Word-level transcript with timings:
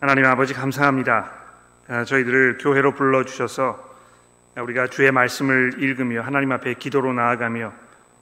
하나님 0.00 0.26
아버지 0.26 0.54
감사합니다. 0.54 1.28
아, 1.88 2.04
저희들을 2.04 2.58
교회로 2.58 2.94
불러 2.94 3.24
주셔서 3.24 3.84
우리가 4.56 4.86
주의 4.86 5.10
말씀을 5.10 5.82
읽으며 5.82 6.22
하나님 6.22 6.52
앞에 6.52 6.74
기도로 6.74 7.12
나아가며 7.12 7.72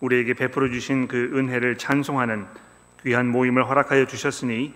우리에게 0.01 0.33
베풀어 0.33 0.71
주신 0.71 1.07
그 1.07 1.33
은혜를 1.35 1.77
찬송하는 1.77 2.47
귀한 3.03 3.27
모임을 3.27 3.69
허락하여 3.69 4.07
주셨으니 4.07 4.73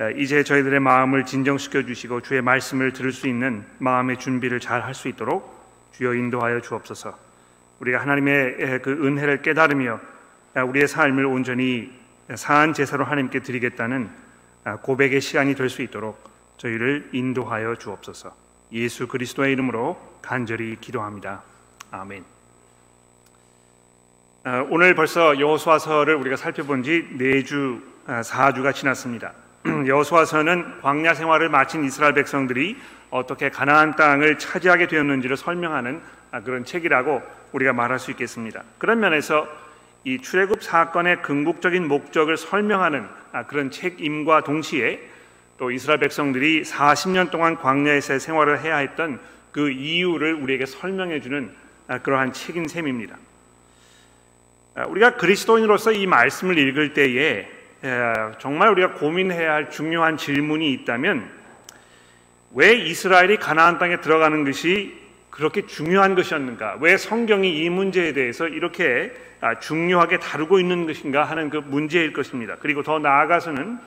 아, 0.00 0.10
이제 0.10 0.42
저희들의 0.42 0.80
마음을 0.80 1.24
진정시켜 1.24 1.84
주시고 1.84 2.22
주의 2.22 2.42
말씀을 2.42 2.92
들을 2.92 3.12
수 3.12 3.28
있는 3.28 3.64
마음의 3.78 4.18
준비를 4.18 4.58
잘 4.58 4.82
할 4.82 4.92
수 4.92 5.06
있도록 5.06 5.54
주여 5.92 6.14
인도하여 6.14 6.60
주옵소서. 6.62 7.16
우리가 7.78 8.00
하나님의 8.00 8.80
그 8.82 8.90
은혜를 8.90 9.42
깨달으며 9.42 10.00
아, 10.54 10.64
우리의 10.64 10.88
삶을 10.88 11.26
온전히 11.26 11.92
사한 12.34 12.72
제사로 12.72 13.04
하나님께 13.04 13.38
드리겠다는 13.38 14.08
아, 14.08 14.23
고백의 14.82 15.20
시간이 15.20 15.54
될 15.54 15.68
수 15.68 15.82
있도록 15.82 16.18
저희를 16.56 17.10
인도하여 17.12 17.76
주옵소서. 17.76 18.34
예수 18.72 19.06
그리스도의 19.06 19.52
이름으로 19.52 19.98
간절히 20.22 20.76
기도합니다. 20.80 21.42
아멘. 21.90 22.24
아, 24.44 24.66
오늘 24.68 24.94
벌써 24.94 25.38
여호수아서를 25.38 26.14
우리가 26.16 26.36
살펴본 26.36 26.82
지 26.82 27.08
4주, 27.18 27.80
4주가 28.06 28.66
아, 28.66 28.72
지났습니다. 28.72 29.32
여호수아서는 29.86 30.80
광야 30.82 31.14
생활을 31.14 31.48
마친 31.48 31.84
이스라엘 31.84 32.14
백성들이 32.14 32.76
어떻게 33.10 33.50
가나안 33.50 33.96
땅을 33.96 34.38
차지하게 34.38 34.88
되었는지를 34.88 35.36
설명하는 35.36 36.02
그런 36.44 36.64
책이라고 36.64 37.22
우리가 37.52 37.72
말할 37.72 37.98
수 37.98 38.10
있겠습니다. 38.10 38.62
그런 38.78 39.00
면에서 39.00 39.46
이 40.04 40.18
출애굽 40.18 40.62
사건의 40.62 41.22
궁극적인 41.22 41.88
목적을 41.88 42.36
설명하는 42.36 43.08
아, 43.32 43.46
그런 43.46 43.70
책임과 43.70 44.44
동시에 44.44 45.00
또 45.56 45.70
이스라엘 45.70 45.98
백성들이 46.00 46.62
40년 46.62 47.30
동안 47.30 47.56
광야에서 47.56 48.18
생활을 48.18 48.60
해야 48.60 48.76
했던 48.76 49.18
그 49.50 49.70
이유를 49.70 50.34
우리에게 50.34 50.66
설명해 50.66 51.20
주는 51.22 51.54
아, 51.88 51.98
그러한 51.98 52.34
책인 52.34 52.68
셈입니다. 52.68 53.16
아, 54.74 54.86
우리가 54.86 55.16
그리스도인으로서 55.16 55.92
이 55.92 56.06
말씀을 56.06 56.58
읽을 56.58 56.92
때에 56.92 57.48
정말 58.38 58.70
우리가 58.70 58.94
고민해야 58.94 59.52
할 59.52 59.70
중요한 59.70 60.16
질문이 60.16 60.72
있다면 60.72 61.30
왜 62.52 62.72
이스라엘이 62.74 63.36
가나안 63.36 63.78
땅에 63.78 64.00
들어가는 64.00 64.44
것이 64.44 65.03
그렇게 65.34 65.66
중요한 65.66 66.14
것이었는가? 66.14 66.76
왜 66.80 66.96
성경이 66.96 67.64
이 67.64 67.68
문제에 67.68 68.12
대해서 68.12 68.46
이렇게 68.46 69.12
아, 69.40 69.58
중요하게 69.58 70.20
다루고 70.20 70.60
있는 70.60 70.86
것인가 70.86 71.24
하는 71.24 71.50
그 71.50 71.56
문제일 71.56 72.12
것입니다. 72.12 72.54
그리고 72.60 72.84
더 72.84 73.00
나아가서는 73.00 73.80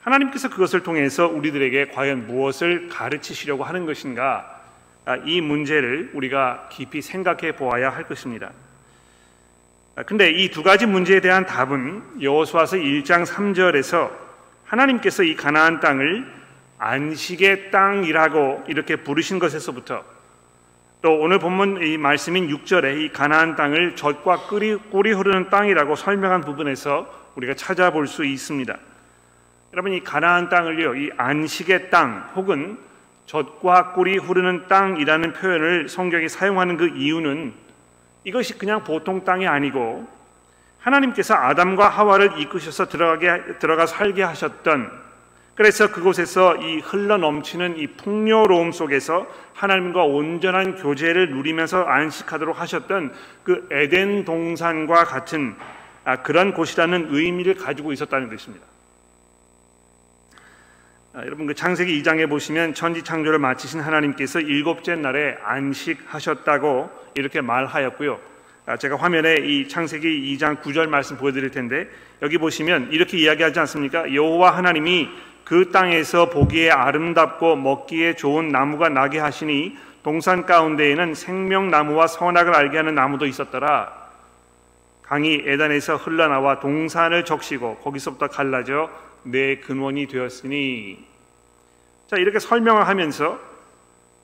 하나님께서 0.00 0.50
그것을 0.50 0.82
통해서 0.82 1.26
우리들에게 1.26 1.88
과연 1.88 2.26
무엇을 2.26 2.88
가르치시려고 2.90 3.64
하는 3.64 3.86
것인가? 3.86 4.60
아, 5.06 5.16
이 5.24 5.40
문제를 5.40 6.10
우리가 6.12 6.68
깊이 6.70 7.00
생각해 7.00 7.52
보아야 7.52 7.88
할 7.88 8.04
것입니다. 8.04 8.50
아, 9.96 10.02
근데 10.02 10.30
이 10.30 10.50
두 10.50 10.62
가지 10.62 10.84
문제에 10.84 11.20
대한 11.22 11.46
답은 11.46 12.20
여호수아서 12.20 12.76
1장 12.76 13.24
3절에서 13.24 14.10
하나님께서 14.66 15.22
이 15.22 15.34
가나안 15.34 15.80
땅을 15.80 16.30
안식의 16.76 17.70
땅이라고 17.70 18.64
이렇게 18.68 18.96
부르신 18.96 19.38
것에서부터 19.38 20.17
또 21.00 21.16
오늘 21.16 21.38
본문 21.38 21.84
이 21.84 21.96
말씀인 21.96 22.48
6절에 22.48 23.00
이 23.00 23.12
가나안 23.12 23.54
땅을 23.54 23.94
젖과 23.94 24.48
꿀이, 24.48 24.76
꿀이 24.90 25.12
흐르는 25.12 25.48
땅이라고 25.48 25.94
설명한 25.94 26.40
부분에서 26.40 27.06
우리가 27.36 27.54
찾아볼 27.54 28.08
수 28.08 28.24
있습니다. 28.24 28.76
여러분 29.72 29.92
이 29.92 30.02
가나안 30.02 30.48
땅을요, 30.48 30.96
이 30.96 31.10
안식의 31.16 31.90
땅 31.90 32.28
혹은 32.34 32.78
젖과 33.26 33.92
꿀이 33.92 34.16
흐르는 34.16 34.66
땅이라는 34.66 35.34
표현을 35.34 35.88
성경이 35.88 36.28
사용하는 36.28 36.76
그 36.76 36.88
이유는 36.88 37.52
이것이 38.24 38.58
그냥 38.58 38.82
보통 38.82 39.24
땅이 39.24 39.46
아니고 39.46 40.08
하나님께서 40.80 41.34
아담과 41.34 41.88
하와를 41.88 42.40
이끄셔서 42.40 42.88
들어가게 42.88 43.58
들어가 43.60 43.86
살게 43.86 44.24
하셨던 44.24 44.90
그래서 45.58 45.90
그곳에서 45.90 46.54
이 46.58 46.78
흘러 46.78 47.16
넘치는 47.16 47.78
이 47.78 47.88
풍요로움 47.88 48.70
속에서 48.70 49.26
하나님과 49.54 50.04
온전한 50.04 50.76
교제를 50.76 51.30
누리면서 51.30 51.82
안식하도록 51.82 52.60
하셨던 52.60 53.12
그 53.42 53.66
에덴 53.72 54.24
동산과 54.24 55.02
같은 55.02 55.56
아, 56.04 56.22
그런 56.22 56.54
곳이라는 56.54 57.08
의미를 57.10 57.56
가지고 57.56 57.92
있었다는 57.92 58.28
것입니다. 58.28 58.64
아, 61.14 61.26
여러분 61.26 61.48
그 61.48 61.54
창세기 61.54 62.04
2장에 62.04 62.28
보시면 62.28 62.74
천지 62.74 63.02
창조를 63.02 63.40
마치신 63.40 63.80
하나님께서 63.80 64.38
일곱째 64.38 64.94
날에 64.94 65.38
안식하셨다고 65.42 66.88
이렇게 67.16 67.40
말하였고요. 67.40 68.20
아, 68.66 68.76
제가 68.76 68.94
화면에 68.94 69.38
이 69.38 69.66
창세기 69.66 70.36
2장 70.36 70.60
9절 70.60 70.88
말씀 70.88 71.16
보여드릴 71.16 71.50
텐데 71.50 71.88
여기 72.22 72.38
보시면 72.38 72.92
이렇게 72.92 73.18
이야기하지 73.18 73.58
않습니까? 73.58 74.14
여호와 74.14 74.56
하나님이 74.56 75.08
그 75.48 75.70
땅에서 75.72 76.28
보기에 76.28 76.70
아름답고 76.70 77.56
먹기에 77.56 78.16
좋은 78.16 78.50
나무가 78.50 78.90
나게 78.90 79.18
하시니 79.18 79.78
동산 80.02 80.44
가운데에는 80.44 81.14
생명나무와 81.14 82.06
선악을 82.06 82.54
알게 82.54 82.76
하는 82.76 82.94
나무도 82.94 83.24
있었더라. 83.24 83.90
강이 85.04 85.44
에단에서 85.46 85.96
흘러나와 85.96 86.60
동산을 86.60 87.24
적시고 87.24 87.76
거기서부터 87.76 88.28
갈라져 88.28 88.90
내 89.22 89.56
근원이 89.56 90.06
되었으니 90.08 91.02
자 92.08 92.16
이렇게 92.18 92.38
설명을 92.38 92.86
하면서 92.86 93.40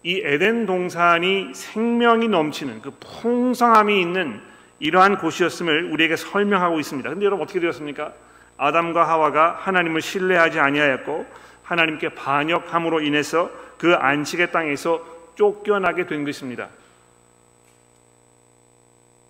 이 0.02 0.20
에덴 0.22 0.66
동산이 0.66 1.54
생명이 1.54 2.28
넘치는 2.28 2.82
그 2.82 2.90
풍성함이 3.00 3.98
있는 3.98 4.42
이러한 4.78 5.16
곳이었음을 5.16 5.90
우리에게 5.90 6.16
설명하고 6.16 6.78
있습니다. 6.80 7.08
근데 7.08 7.24
여러분 7.24 7.44
어떻게 7.44 7.60
되었습니까? 7.60 8.12
아담과 8.56 9.08
하와가 9.08 9.56
하나님을 9.60 10.00
신뢰하지 10.00 10.60
아니하였고 10.60 11.26
하나님께 11.62 12.14
반역함으로 12.14 13.00
인해서 13.00 13.50
그 13.78 13.94
안식의 13.94 14.52
땅에서 14.52 15.04
쫓겨나게 15.34 16.06
된 16.06 16.24
것입니다. 16.24 16.68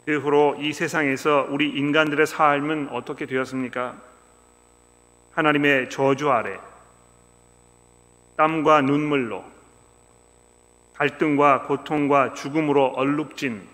그 0.05 0.19
후로 0.19 0.57
이 0.59 0.73
세상에서 0.73 1.47
우리 1.49 1.71
인간들의 1.71 2.27
삶은 2.27 2.91
어떻게 2.91 3.25
되었습니까? 3.25 3.97
하나님의 5.33 5.89
저주 5.89 6.31
아래 6.31 6.59
땀과 8.37 8.83
눈물로 8.83 9.45
갈등과 10.95 11.63
고통과 11.63 12.35
죽음으로 12.35 12.87
얼룩진 12.95 13.67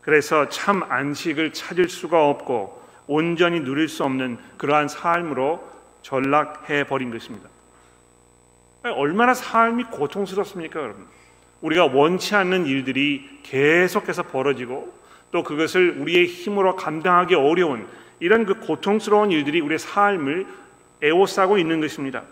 그래서 0.00 0.48
참 0.48 0.82
안식을 0.82 1.52
찾을 1.52 1.88
수가 1.88 2.28
없고 2.28 2.79
온전히 3.10 3.58
누릴 3.58 3.88
수 3.88 4.04
없는 4.04 4.38
그러한 4.56 4.86
삶으로 4.86 5.68
전락해 6.00 6.84
버린 6.84 7.10
것입니다. 7.10 7.48
얼마나 8.84 9.34
삶이 9.34 9.84
고통스럽습니까, 9.90 10.80
여러분? 10.80 11.06
우리가 11.60 11.86
원치 11.86 12.36
않는 12.36 12.66
일들이 12.66 13.28
계속해서 13.42 14.22
벌어지고 14.22 14.94
또 15.32 15.42
그것을 15.42 15.98
우리의 15.98 16.26
힘으로 16.26 16.76
감당하기 16.76 17.34
어려운 17.34 17.88
이런 18.20 18.46
그 18.46 18.60
고통스러운 18.60 19.32
일들이 19.32 19.60
우리의 19.60 19.80
삶을 19.80 20.46
애워싸고 21.02 21.58
있는 21.58 21.80
것입니다. 21.80 22.22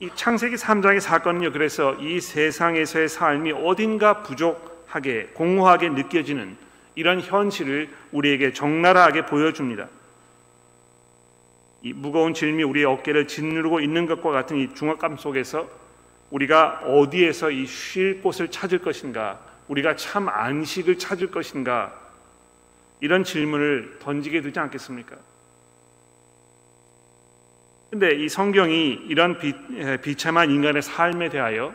이 0.00 0.10
창세기 0.14 0.56
3장의 0.56 1.00
사건은요. 1.00 1.50
그래서 1.50 1.94
이 1.94 2.20
세상에서의 2.20 3.08
삶이 3.08 3.52
어딘가 3.52 4.22
부족하게 4.22 5.30
공허하게 5.32 5.88
느껴지는 5.88 6.58
이런 6.94 7.20
현실을 7.20 7.88
우리에게 8.12 8.52
적나라하게 8.52 9.26
보여줍니다. 9.26 9.88
이 11.82 11.92
무거운 11.92 12.32
짐이 12.34 12.62
우리의 12.62 12.86
어깨를 12.86 13.28
짓누르고 13.28 13.80
있는 13.80 14.06
것과 14.06 14.30
같은 14.30 14.56
이 14.56 14.74
중압감 14.74 15.16
속에서 15.16 15.68
우리가 16.30 16.80
어디에서 16.86 17.50
이 17.50 17.66
쉴 17.66 18.22
곳을 18.22 18.50
찾을 18.50 18.78
것인가, 18.78 19.38
우리가 19.68 19.96
참 19.96 20.28
안식을 20.28 20.98
찾을 20.98 21.30
것인가, 21.30 21.92
이런 23.00 23.22
질문을 23.22 23.98
던지게 24.00 24.40
되지 24.40 24.58
않겠습니까? 24.58 25.16
근데 27.90 28.14
이 28.16 28.28
성경이 28.28 29.00
이런 29.08 29.38
비, 29.38 29.54
비참한 30.02 30.50
인간의 30.50 30.82
삶에 30.82 31.28
대하여 31.28 31.74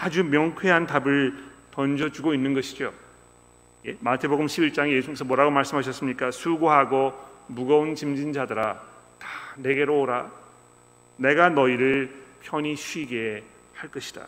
아주 0.00 0.24
명쾌한 0.24 0.86
답을 0.86 1.34
던져주고 1.70 2.34
있는 2.34 2.54
것이죠. 2.54 2.92
예, 3.86 3.96
마태복음 4.00 4.46
11장에 4.46 4.92
예수님께서 4.92 5.24
뭐라고 5.24 5.50
말씀하셨습니까? 5.50 6.30
수고하고 6.30 7.12
무거운 7.48 7.94
짐진 7.94 8.32
자들아 8.32 8.80
다 9.18 9.28
내게로 9.56 10.00
오라. 10.00 10.30
내가 11.18 11.50
너희를 11.50 12.10
편히 12.42 12.76
쉬게 12.76 13.44
할 13.74 13.90
것이다. 13.90 14.26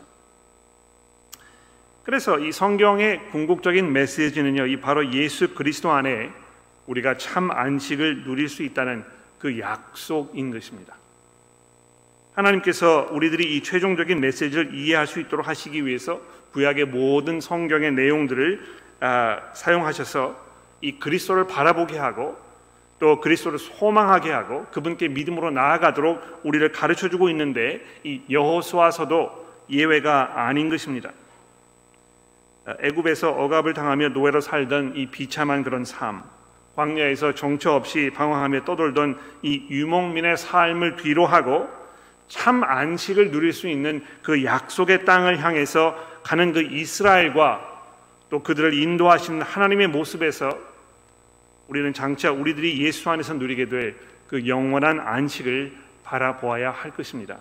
그래서 2.03 2.39
이 2.39 2.51
성경의 2.51 3.31
궁극적인 3.31 3.91
메시지는요, 3.91 4.67
이 4.67 4.79
바로 4.79 5.11
예수 5.11 5.53
그리스도 5.55 5.91
안에 5.91 6.31
우리가 6.85 7.17
참 7.17 7.49
안식을 7.51 8.23
누릴 8.23 8.49
수 8.49 8.63
있다는 8.63 9.03
그 9.39 9.59
약속인 9.59 10.51
것입니다. 10.51 10.95
하나님께서 12.33 13.09
우리들이 13.11 13.57
이 13.57 13.63
최종적인 13.63 14.19
메시지를 14.19 14.75
이해할 14.75 15.07
수 15.07 15.19
있도록 15.19 15.47
하시기 15.47 15.85
위해서 15.85 16.21
구약의 16.53 16.85
모든 16.85 17.41
성경의 17.41 17.93
내용들을 17.93 18.61
아, 18.61 18.86
사용하셔서 19.53 20.35
이 20.81 20.99
그리스도를 20.99 21.47
바라보게 21.47 21.97
하고 21.97 22.37
또 22.99 23.19
그리스도를 23.19 23.59
소망하게 23.59 24.31
하고 24.31 24.65
그분께 24.71 25.09
믿음으로 25.09 25.51
나아가도록 25.51 26.41
우리를 26.43 26.71
가르쳐 26.71 27.09
주고 27.09 27.29
있는데 27.29 27.85
이 28.03 28.21
여호수아서도 28.29 29.47
예외가 29.69 30.47
아닌 30.47 30.69
것입니다. 30.69 31.11
애굽에서 32.81 33.31
억압을 33.31 33.73
당하며 33.73 34.09
노예로 34.09 34.41
살던 34.41 34.93
이 34.95 35.07
비참한 35.07 35.63
그런 35.63 35.85
삶, 35.85 36.23
광야에서 36.75 37.33
정처 37.33 37.73
없이 37.73 38.11
방황하며 38.13 38.65
떠돌던 38.65 39.19
이 39.41 39.67
유목민의 39.69 40.37
삶을 40.37 40.97
뒤로하고 40.97 41.69
참 42.27 42.63
안식을 42.63 43.31
누릴 43.31 43.53
수 43.53 43.67
있는 43.69 44.03
그 44.21 44.43
약속의 44.43 45.05
땅을 45.05 45.41
향해서 45.41 45.95
가는 46.23 46.51
그 46.51 46.61
이스라엘과 46.61 47.76
또 48.29 48.43
그들을 48.43 48.73
인도하시는 48.73 49.41
하나님의 49.41 49.87
모습에서 49.87 50.49
우리는 51.67 51.93
장차 51.93 52.31
우리들이 52.31 52.83
예수 52.83 53.09
안에서 53.09 53.33
누리게 53.33 53.67
될 53.67 54.17
그 54.27 54.47
영원한 54.47 54.99
안식을 54.99 55.75
바라보아야 56.03 56.71
할 56.71 56.91
것입니다. 56.91 57.37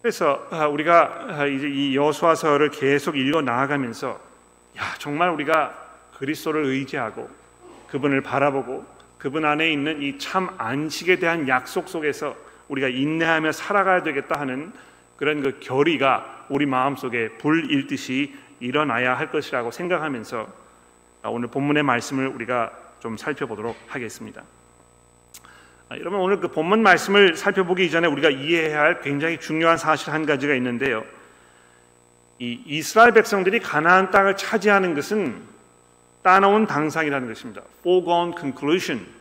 그래서 0.00 0.46
아, 0.50 0.68
우리가 0.68 1.26
아, 1.28 1.46
이제 1.46 1.68
이 1.68 1.96
여수아서를 1.96 2.70
계속 2.70 3.16
읽어 3.16 3.42
나아가면서 3.42 4.20
야 4.78 4.82
정말 4.98 5.30
우리가 5.30 5.74
그리스도를 6.18 6.64
의지하고 6.64 7.28
그분을 7.88 8.22
바라보고 8.22 8.86
그분 9.18 9.44
안에 9.44 9.72
있는 9.72 10.00
이 10.00 10.18
참 10.18 10.54
안식에 10.56 11.16
대한 11.16 11.48
약속 11.48 11.88
속에서 11.88 12.36
우리가 12.68 12.88
인내하며 12.88 13.50
살아가야 13.52 14.02
되겠다 14.04 14.38
하는 14.38 14.72
그런 15.16 15.42
그 15.42 15.58
결의가 15.58 16.37
우리 16.48 16.66
마음속에 16.66 17.30
불일듯이 17.38 18.34
일어나야 18.60 19.14
할 19.14 19.30
것이라고 19.30 19.70
생각하면서 19.70 20.48
오늘 21.24 21.48
본문의 21.48 21.82
말씀을 21.82 22.28
우리가 22.28 22.72
좀 23.00 23.16
살펴보도록 23.16 23.76
하겠습니다. 23.86 24.42
아, 25.90 25.96
여러분 25.96 26.20
오늘 26.20 26.38
그 26.38 26.48
본문 26.48 26.82
말씀을 26.82 27.36
살펴보기 27.36 27.86
이전에 27.86 28.08
우리가 28.08 28.30
이해해야 28.30 28.80
할 28.80 29.00
굉장히 29.00 29.38
중요한 29.38 29.78
사실 29.78 30.12
한 30.12 30.26
가지가 30.26 30.54
있는데요. 30.54 31.04
이 32.38 32.62
이스라엘 32.66 33.12
백성들이 33.12 33.60
가나안 33.60 34.10
땅을 34.10 34.36
차지하는 34.36 34.94
것은 34.94 35.42
따놓은 36.22 36.66
당상이라는 36.66 37.26
것입니다. 37.26 37.62
foregone 37.80 38.34
conclusion. 38.38 39.17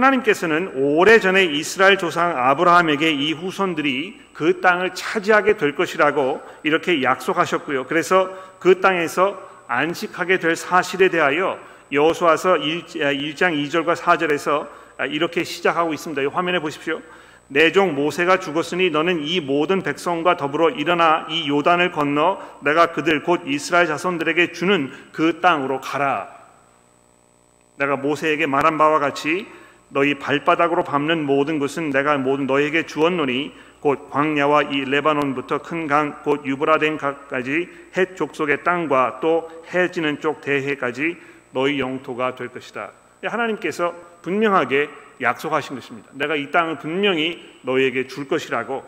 하나님께서는 0.00 0.72
오래전에 0.74 1.44
이스라엘 1.44 1.98
조상 1.98 2.36
아브라함에게 2.36 3.10
이 3.10 3.32
후손들이 3.32 4.18
그 4.32 4.60
땅을 4.60 4.94
차지하게 4.94 5.56
될 5.56 5.74
것이라고 5.74 6.40
이렇게 6.62 7.02
약속하셨고요. 7.02 7.86
그래서 7.86 8.30
그 8.58 8.80
땅에서 8.80 9.40
안식하게 9.68 10.38
될 10.38 10.56
사실에 10.56 11.08
대하여 11.10 11.58
여호수아서 11.92 12.54
1장 12.54 13.54
2절과 13.68 13.94
4절에서 13.94 14.68
이렇게 15.10 15.44
시작하고 15.44 15.92
있습니다. 15.92 16.22
화면에 16.32 16.58
보십시오. 16.60 17.00
내종 17.48 17.96
모세가 17.96 18.38
죽었으니 18.38 18.90
너는 18.90 19.26
이 19.26 19.40
모든 19.40 19.82
백성과 19.82 20.36
더불어 20.36 20.70
일어나 20.70 21.26
이 21.28 21.48
요단을 21.48 21.90
건너 21.90 22.38
내가 22.62 22.92
그들 22.92 23.24
곧 23.24 23.42
이스라엘 23.46 23.86
자손들에게 23.88 24.52
주는 24.52 24.92
그 25.12 25.40
땅으로 25.40 25.80
가라. 25.80 26.28
내가 27.76 27.96
모세에게 27.96 28.46
말한 28.46 28.78
바와 28.78 29.00
같이 29.00 29.46
너희 29.90 30.14
발바닥으로 30.14 30.84
밟는 30.84 31.24
모든 31.24 31.58
것은 31.58 31.90
내가 31.90 32.16
모든 32.16 32.46
너에게 32.46 32.86
주었노니 32.86 33.52
곧 33.80 34.08
광야와 34.10 34.62
이 34.64 34.84
레바논부터 34.84 35.62
큰 35.62 35.86
강 35.86 36.22
곧 36.22 36.44
유브라덴 36.44 36.96
강까지 36.96 37.68
해 37.96 38.14
족속의 38.14 38.62
땅과 38.62 39.18
또 39.20 39.50
해지는 39.72 40.20
쪽 40.20 40.40
대해까지 40.42 41.16
너희 41.52 41.80
영토가 41.80 42.34
될 42.36 42.48
것이다. 42.48 42.92
하나님께서 43.24 43.94
분명하게 44.22 44.88
약속하신 45.20 45.74
것입니다. 45.74 46.08
내가 46.14 46.36
이 46.36 46.50
땅을 46.50 46.78
분명히 46.78 47.42
너희에게 47.62 48.06
줄 48.06 48.28
것이라고. 48.28 48.84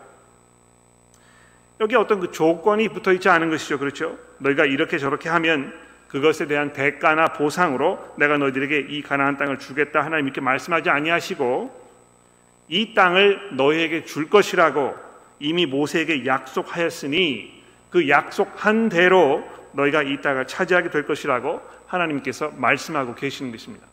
여기 1.81 1.95
어떤 1.95 2.19
그 2.19 2.31
조건이 2.31 2.87
붙어 2.87 3.11
있지 3.11 3.27
않은 3.29 3.49
것이죠. 3.49 3.77
그렇죠? 3.77 4.17
너희가 4.37 4.65
이렇게 4.65 4.97
저렇게 4.97 5.27
하면 5.29 5.73
그것에 6.13 6.45
대한 6.45 6.73
대가나 6.73 7.29
보상으로 7.29 8.13
내가 8.17 8.37
너희들에게 8.37 8.85
이 8.89 9.01
가나안 9.01 9.37
땅을 9.37 9.57
주겠다 9.57 10.05
하나님 10.05 10.27
이렇게 10.27 10.41
말씀하지 10.41 10.91
아니하시고 10.91 11.83
이 12.67 12.93
땅을 12.93 13.57
너희에게 13.57 14.05
줄 14.05 14.29
것이라고 14.29 14.95
이미 15.39 15.65
모세에게 15.65 16.27
약속하였으니 16.27 17.63
그 17.89 18.07
약속한 18.09 18.89
대로 18.89 19.43
너희가 19.71 20.03
이 20.03 20.21
땅을 20.21 20.45
차지하게 20.45 20.91
될 20.91 21.07
것이라고 21.07 21.59
하나님께서 21.87 22.51
말씀하고 22.57 23.15
계시는 23.15 23.51
것입니다. 23.51 23.87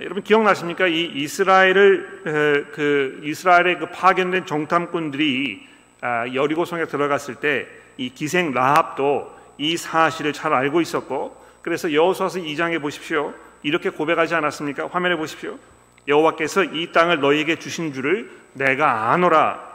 여러분 0.00 0.24
기억나십니까? 0.24 0.88
이 0.88 1.04
이스라엘을 1.04 2.72
그 2.74 3.20
이스라엘의 3.22 3.78
그 3.78 3.86
파견된 3.86 4.44
정탐꾼들이 4.44 5.70
아, 6.00 6.26
여리고성에 6.34 6.86
들어갔을 6.86 7.36
때 7.36 7.80
이 8.00 8.08
기생 8.08 8.52
라합도 8.52 9.39
이 9.60 9.76
사실을 9.76 10.32
잘 10.32 10.52
알고 10.54 10.80
있었고 10.80 11.36
그래서 11.60 11.92
여호수아서 11.92 12.38
2장에 12.40 12.80
보십시오. 12.80 13.34
이렇게 13.62 13.90
고백하지 13.90 14.34
않았습니까? 14.34 14.88
화면에 14.90 15.16
보십시오. 15.16 15.58
여호와께서 16.08 16.64
이 16.64 16.90
땅을 16.92 17.20
너희에게 17.20 17.56
주신 17.56 17.92
줄을 17.92 18.30
내가 18.54 19.10
아노라. 19.12 19.68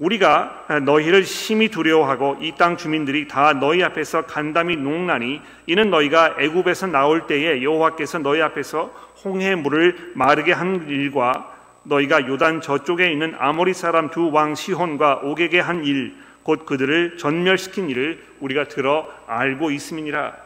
우리가 0.00 0.66
너희를 0.82 1.24
심히 1.24 1.68
두려워하고 1.68 2.38
이 2.42 2.52
땅 2.58 2.76
주민들이 2.76 3.28
다 3.28 3.52
너희 3.54 3.82
앞에서 3.82 4.26
간담이 4.26 4.76
농나니 4.76 5.40
이는 5.66 5.88
너희가 5.88 6.36
애굽에서 6.38 6.88
나올 6.88 7.26
때에 7.26 7.62
여호와께서 7.62 8.18
너희 8.18 8.42
앞에서 8.42 8.92
홍해 9.24 9.54
물을 9.54 10.12
마르게 10.14 10.52
한 10.52 10.86
일과 10.88 11.54
너희가 11.84 12.26
요단 12.26 12.60
저쪽에 12.60 13.10
있는 13.10 13.36
아모리 13.38 13.72
사람 13.72 14.10
두 14.10 14.30
왕 14.32 14.54
시혼과 14.56 15.20
오게게 15.22 15.60
한 15.60 15.84
일 15.84 16.14
곧 16.46 16.64
그들을 16.64 17.18
전멸시킨 17.18 17.90
일을 17.90 18.24
우리가 18.38 18.68
들어 18.68 19.12
알고 19.26 19.72
있음이니라. 19.72 20.36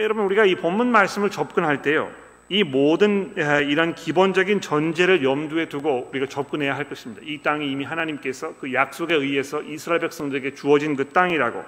여러분 0.00 0.24
우리가 0.24 0.46
이 0.46 0.56
본문 0.56 0.90
말씀을 0.90 1.30
접근할 1.30 1.80
때요. 1.80 2.10
이 2.48 2.64
모든 2.64 3.32
이런 3.68 3.94
기본적인 3.94 4.60
전제를 4.60 5.22
염두에 5.22 5.68
두고 5.68 6.08
우리가 6.10 6.26
접근해야 6.26 6.74
할 6.74 6.88
것입니다. 6.88 7.22
이 7.24 7.38
땅이 7.38 7.70
이미 7.70 7.84
하나님께서 7.84 8.56
그 8.58 8.74
약속에 8.74 9.14
의해서 9.14 9.62
이스라엘 9.62 10.00
백성들에게 10.00 10.54
주어진 10.56 10.96
그 10.96 11.10
땅이라고 11.10 11.64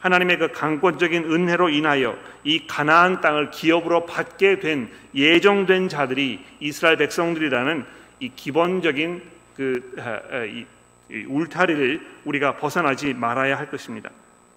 하나님의 0.00 0.38
그 0.38 0.48
강권적인 0.50 1.30
은혜로 1.30 1.68
인하여 1.68 2.18
이 2.42 2.66
가나안 2.66 3.20
땅을 3.20 3.52
기업으로 3.52 4.06
받게 4.06 4.58
된 4.58 4.90
예정된 5.14 5.88
자들이 5.88 6.40
이스라엘 6.58 6.96
백성들이라는 6.96 7.84
이 8.18 8.30
기본적인 8.34 9.33
그 9.56 9.94
이, 10.48 10.66
이 11.14 11.24
울타리를 11.24 12.06
우리가 12.24 12.56
벗어나지 12.56 13.14
말아야 13.14 13.58
할 13.58 13.70
것입니다. 13.70 14.10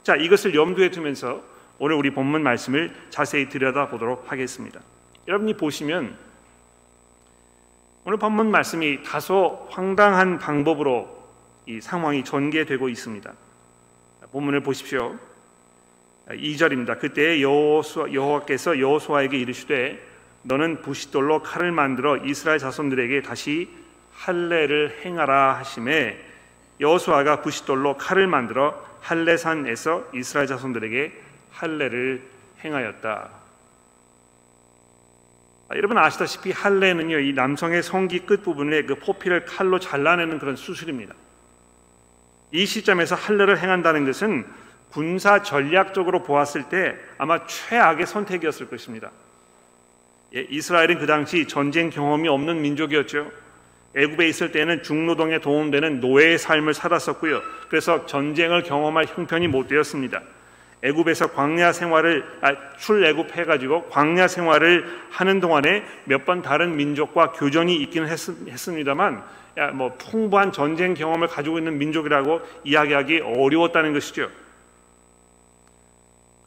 자, 0.03 0.15
이것을 0.15 0.55
염두에 0.55 0.91
두면서 0.91 1.43
오늘 1.79 1.95
우리 1.95 2.09
본문 2.11 2.41
말씀을 2.43 2.95
자세히 3.09 3.49
들여다보도록 3.49 4.31
하겠습니다. 4.31 4.79
여러분이 5.27 5.55
보시면 5.57 6.15
오늘 8.05 8.17
본문 8.17 8.49
말씀이 8.49 9.03
다소 9.03 9.67
황당한 9.69 10.39
방법으로 10.39 11.17
이 11.65 11.81
상황이 11.81 12.23
전개되고 12.23 12.87
있습니다. 12.87 13.33
본문을 14.31 14.61
보십시오. 14.61 15.19
2절입니다. 16.29 16.99
그때 16.99 17.41
여호와께서 17.41 18.79
여호수아에게 18.79 19.37
이르시되 19.37 20.01
너는 20.43 20.81
부싯돌로 20.81 21.41
칼을 21.43 21.71
만들어 21.71 22.17
이스라엘 22.17 22.59
자손들에게 22.59 23.21
다시 23.21 23.69
할례를 24.17 24.99
행하라 25.05 25.57
하심에 25.59 26.17
여호수아가 26.79 27.41
부싯돌로 27.41 27.97
칼을 27.97 28.27
만들어 28.27 28.85
할례산에서 29.01 30.09
이스라엘 30.13 30.47
자손들에게 30.47 31.13
할례를 31.51 32.21
행하였다. 32.63 33.29
아, 35.69 35.75
여러분 35.75 35.97
아시다시피 35.97 36.51
할례는요 36.51 37.19
이 37.19 37.33
남성의 37.33 37.83
성기 37.83 38.19
끝 38.19 38.43
부분에 38.43 38.83
그 38.83 38.95
포피를 38.95 39.45
칼로 39.45 39.79
잘라내는 39.79 40.39
그런 40.39 40.55
수술입니다. 40.55 41.13
이 42.51 42.65
시점에서 42.65 43.15
할례를 43.15 43.59
행한다는 43.59 44.05
것은 44.05 44.45
군사 44.89 45.43
전략적으로 45.43 46.23
보았을 46.23 46.69
때 46.69 46.95
아마 47.17 47.45
최악의 47.45 48.07
선택이었을 48.07 48.69
것입니다. 48.69 49.11
예, 50.35 50.41
이스라엘은 50.41 50.99
그 50.99 51.05
당시 51.05 51.47
전쟁 51.47 51.89
경험이 51.89 52.29
없는 52.29 52.61
민족이었죠. 52.61 53.31
애굽에 53.97 54.27
있을 54.27 54.51
때는 54.51 54.83
중노동에 54.83 55.39
도움되는 55.39 55.99
노예의 55.99 56.37
삶을 56.37 56.73
살았었고요. 56.75 57.41
그래서 57.67 58.05
전쟁을 58.05 58.61
경험할 58.63 59.05
형편이 59.07 59.47
못 59.47 59.67
되었습니다. 59.67 60.21
애굽에서 60.83 61.31
광야 61.31 61.71
생활을 61.71 62.23
아, 62.41 62.53
출애굽해 62.77 63.45
가지고 63.45 63.85
광야 63.89 64.27
생활을 64.27 64.85
하는 65.09 65.39
동안에 65.39 65.83
몇 66.05 66.25
번 66.25 66.43
다른 66.43 66.75
민족과 66.77 67.31
교전이 67.31 67.75
있기는 67.77 68.07
했, 68.07 68.19
했습니다만 68.47 69.23
야, 69.57 69.71
뭐 69.71 69.95
풍부한 69.97 70.51
전쟁 70.51 70.93
경험을 70.93 71.27
가지고 71.27 71.57
있는 71.57 71.79
민족이라고 71.79 72.41
이야기하기 72.63 73.21
어려웠다는 73.21 73.93
것이죠. 73.93 74.29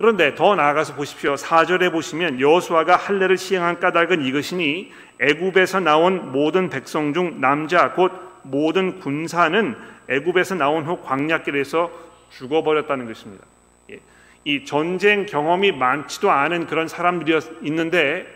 그런데 0.00 0.34
더 0.34 0.56
나아가서 0.56 0.94
보십시오. 0.94 1.34
4절에 1.34 1.92
보시면 1.92 2.40
여호수아가 2.40 2.96
할례를 2.96 3.36
시행한 3.36 3.80
까닭은 3.80 4.24
이것이니 4.24 4.90
애굽에서 5.20 5.80
나온 5.80 6.32
모든 6.32 6.70
백성 6.70 7.12
중 7.12 7.38
남자 7.38 7.92
곧 7.92 8.10
모든 8.42 8.98
군사는 8.98 9.76
애굽에서 10.08 10.54
나온 10.54 10.86
후 10.86 11.02
광야길에서 11.02 11.90
죽어버렸다는 12.30 13.04
것입니다. 13.08 13.44
예. 13.90 14.00
이 14.46 14.64
전쟁 14.64 15.26
경험이 15.26 15.72
많지도 15.72 16.30
않은 16.30 16.66
그런 16.66 16.88
사람들이 16.88 17.38
있는데 17.64 18.26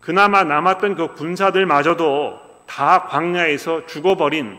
그나마 0.00 0.44
남았던 0.44 0.94
그 0.94 1.12
군사들마저도 1.12 2.40
다 2.66 3.02
광야에서 3.02 3.84
죽어버린 3.84 4.56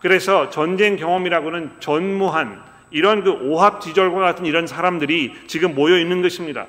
그래서 0.00 0.48
전쟁 0.48 0.96
경험이라고는 0.96 1.72
전무한 1.78 2.62
이런 2.90 3.22
그 3.22 3.30
오합지졸과 3.30 4.20
같은 4.20 4.46
이런 4.46 4.66
사람들이 4.66 5.34
지금 5.46 5.74
모여 5.74 5.98
있는 5.98 6.22
것입니다. 6.22 6.66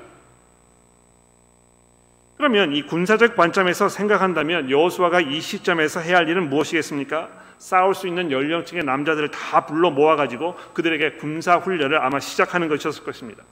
그러면 2.36 2.72
이 2.72 2.82
군사적 2.86 3.36
관점에서 3.36 3.88
생각한다면 3.88 4.70
여호수아가 4.70 5.20
이 5.20 5.40
시점에서 5.40 6.00
해야 6.00 6.16
할 6.18 6.28
일은 6.28 6.48
무엇이겠습니까? 6.48 7.28
싸울 7.58 7.94
수 7.94 8.08
있는 8.08 8.32
연령층의 8.32 8.84
남자들을 8.84 9.30
다 9.30 9.66
불러 9.66 9.90
모아 9.90 10.16
가지고 10.16 10.56
그들에게 10.72 11.12
군사 11.18 11.56
훈련을 11.56 12.02
아마 12.02 12.18
시작하는 12.18 12.68
것이었을 12.68 13.04
것입니다. 13.04 13.44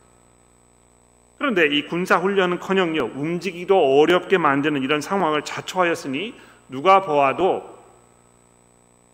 그런데 1.37 1.67
이 1.67 1.87
군사 1.87 2.17
훈련은커녕요 2.17 3.13
움직이기도 3.15 4.01
어렵게 4.01 4.39
만드는 4.39 4.83
이런 4.83 5.03
상황을 5.03 5.43
자초하였으니 5.43 6.35
누가 6.71 7.03
보아도 7.03 7.79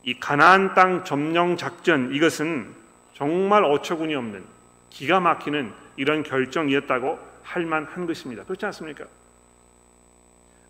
이 0.05 0.19
가나안 0.21 0.75
땅 0.75 1.05
점령 1.05 1.57
작전 1.57 2.15
이것은 2.15 2.84
정말 3.15 3.65
어처구니 3.65 4.15
없는 4.15 4.45
기가 4.91 5.21
막히는 5.21 5.73
이런 5.97 6.23
결정이었다고 6.23 7.19
할 7.43 7.65
만한 7.65 8.07
것입니다. 8.07 8.45
그렇지 8.45 8.67
않습니까? 8.67 9.05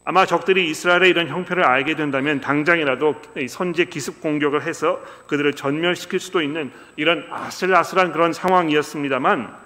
아마 0.06 0.26
적들이 0.26 0.68
이스라엘의 0.68 1.08
이런 1.08 1.28
형편을 1.28 1.64
알게 1.64 1.96
된다면 1.96 2.40
당장이라도 2.40 3.14
선제 3.48 3.86
기습 3.86 4.20
공격을 4.20 4.62
해서 4.62 5.02
그들을 5.26 5.54
전멸시킬 5.54 6.20
수도 6.20 6.42
있는 6.42 6.70
이런 6.96 7.26
아슬아슬한 7.30 8.12
그런 8.12 8.34
상황이었습니다만 8.34 9.64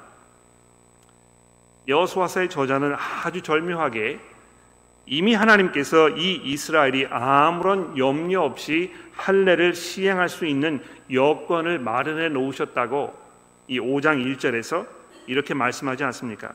여호수아서의 1.88 2.50
저자는 2.50 2.94
아주 3.24 3.42
절묘하게 3.42 4.20
이미 5.10 5.34
하나님께서 5.34 6.10
이 6.10 6.34
이스라엘이 6.44 7.06
아무런 7.10 7.96
염려 7.96 8.42
없이 8.42 8.92
할례를 9.16 9.74
시행할 9.74 10.28
수 10.28 10.44
있는 10.44 10.82
여건을 11.10 11.78
마련해 11.78 12.28
놓으셨다고 12.28 13.16
이 13.68 13.80
5장 13.80 14.22
1절에서 14.36 14.86
이렇게 15.26 15.54
말씀하지 15.54 16.04
않습니까? 16.04 16.52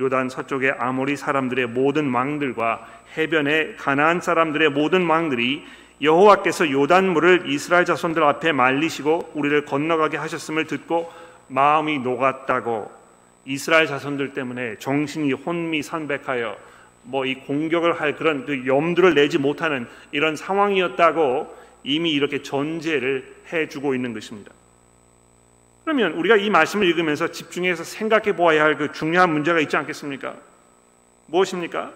요단 0.00 0.28
서쪽의 0.28 0.72
아모리 0.72 1.16
사람들의 1.16 1.68
모든 1.68 2.12
왕들과 2.12 2.84
해변의 3.16 3.76
가나안 3.76 4.20
사람들의 4.20 4.70
모든 4.70 5.06
왕들이 5.06 5.64
여호와께서 6.02 6.72
요단물을 6.72 7.44
이스라엘 7.48 7.84
자손들 7.84 8.24
앞에 8.24 8.50
말리시고 8.50 9.30
우리를 9.34 9.64
건너가게 9.64 10.16
하셨음을 10.16 10.66
듣고 10.66 11.12
마음이 11.46 12.00
녹았다고 12.00 12.90
이스라엘 13.44 13.86
자손들 13.86 14.32
때문에 14.32 14.78
정신이 14.80 15.32
혼미산백하여 15.32 16.73
뭐 17.04 17.24
이 17.26 17.34
공격을 17.34 18.00
할 18.00 18.16
그런 18.16 18.44
그 18.46 18.66
염두를 18.66 19.14
내지 19.14 19.38
못하는 19.38 19.86
이런 20.12 20.36
상황이었다고 20.36 21.54
이미 21.84 22.12
이렇게 22.12 22.42
전제를 22.42 23.34
해주고 23.52 23.94
있는 23.94 24.12
것입니다. 24.14 24.52
그러면 25.84 26.12
우리가 26.12 26.36
이 26.36 26.48
말씀을 26.48 26.86
읽으면서 26.88 27.28
집중해서 27.30 27.84
생각해 27.84 28.34
보아야 28.36 28.64
할 28.64 28.76
그 28.78 28.92
중요한 28.92 29.32
문제가 29.32 29.60
있지 29.60 29.76
않겠습니까? 29.76 30.34
무엇입니까? 31.26 31.92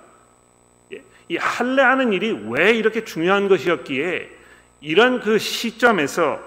예, 0.93 1.03
이 1.29 1.37
할례하는 1.37 2.13
일이 2.13 2.39
왜 2.51 2.73
이렇게 2.75 3.05
중요한 3.05 3.49
것이었기에 3.49 4.31
이런 4.81 5.21
그 5.21 5.39
시점에서 5.39 6.39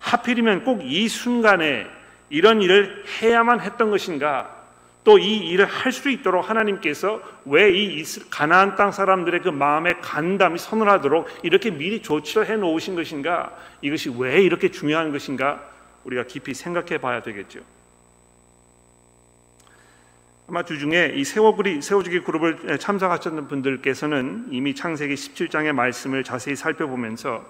하필이면 0.00 0.64
꼭 0.64 0.82
이 0.82 1.08
순간에 1.08 1.86
이런 2.28 2.60
일을 2.62 3.04
해야만 3.20 3.60
했던 3.60 3.90
것인가? 3.90 4.59
또 5.04 5.18
이 5.18 5.38
일을 5.48 5.64
할 5.66 5.92
수 5.92 6.10
있도록 6.10 6.48
하나님께서 6.50 7.22
왜 7.46 7.70
이 7.70 8.04
가나안 8.30 8.76
땅 8.76 8.92
사람들의 8.92 9.40
그 9.42 9.48
마음의 9.48 10.00
간담이 10.02 10.58
서늘하도록 10.58 11.26
이렇게 11.42 11.70
미리 11.70 12.02
조치를 12.02 12.48
해 12.48 12.56
놓으신 12.56 12.94
것인가? 12.94 13.56
이것이 13.80 14.12
왜 14.18 14.42
이렇게 14.42 14.70
중요한 14.70 15.10
것인가? 15.12 15.68
우리가 16.04 16.24
깊이 16.24 16.54
생각해 16.54 16.98
봐야 16.98 17.22
되겠죠. 17.22 17.60
아마 20.48 20.64
주중에 20.64 21.12
이 21.14 21.24
세워그리 21.24 21.80
세워주기 21.80 22.20
그룹을 22.20 22.78
참석하셨던 22.78 23.46
분들께서는 23.48 24.48
이미 24.50 24.74
창세기 24.74 25.14
17장의 25.14 25.72
말씀을 25.72 26.24
자세히 26.24 26.56
살펴보면서 26.56 27.44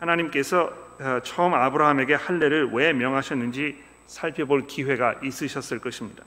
하나님께서 0.00 0.72
어, 0.98 1.20
처음 1.22 1.54
아브라함에게 1.54 2.14
할례를 2.14 2.70
왜 2.72 2.92
명하셨는지 2.92 3.76
살펴볼 4.06 4.66
기회가 4.66 5.14
있으셨을 5.22 5.78
것입니다. 5.78 6.24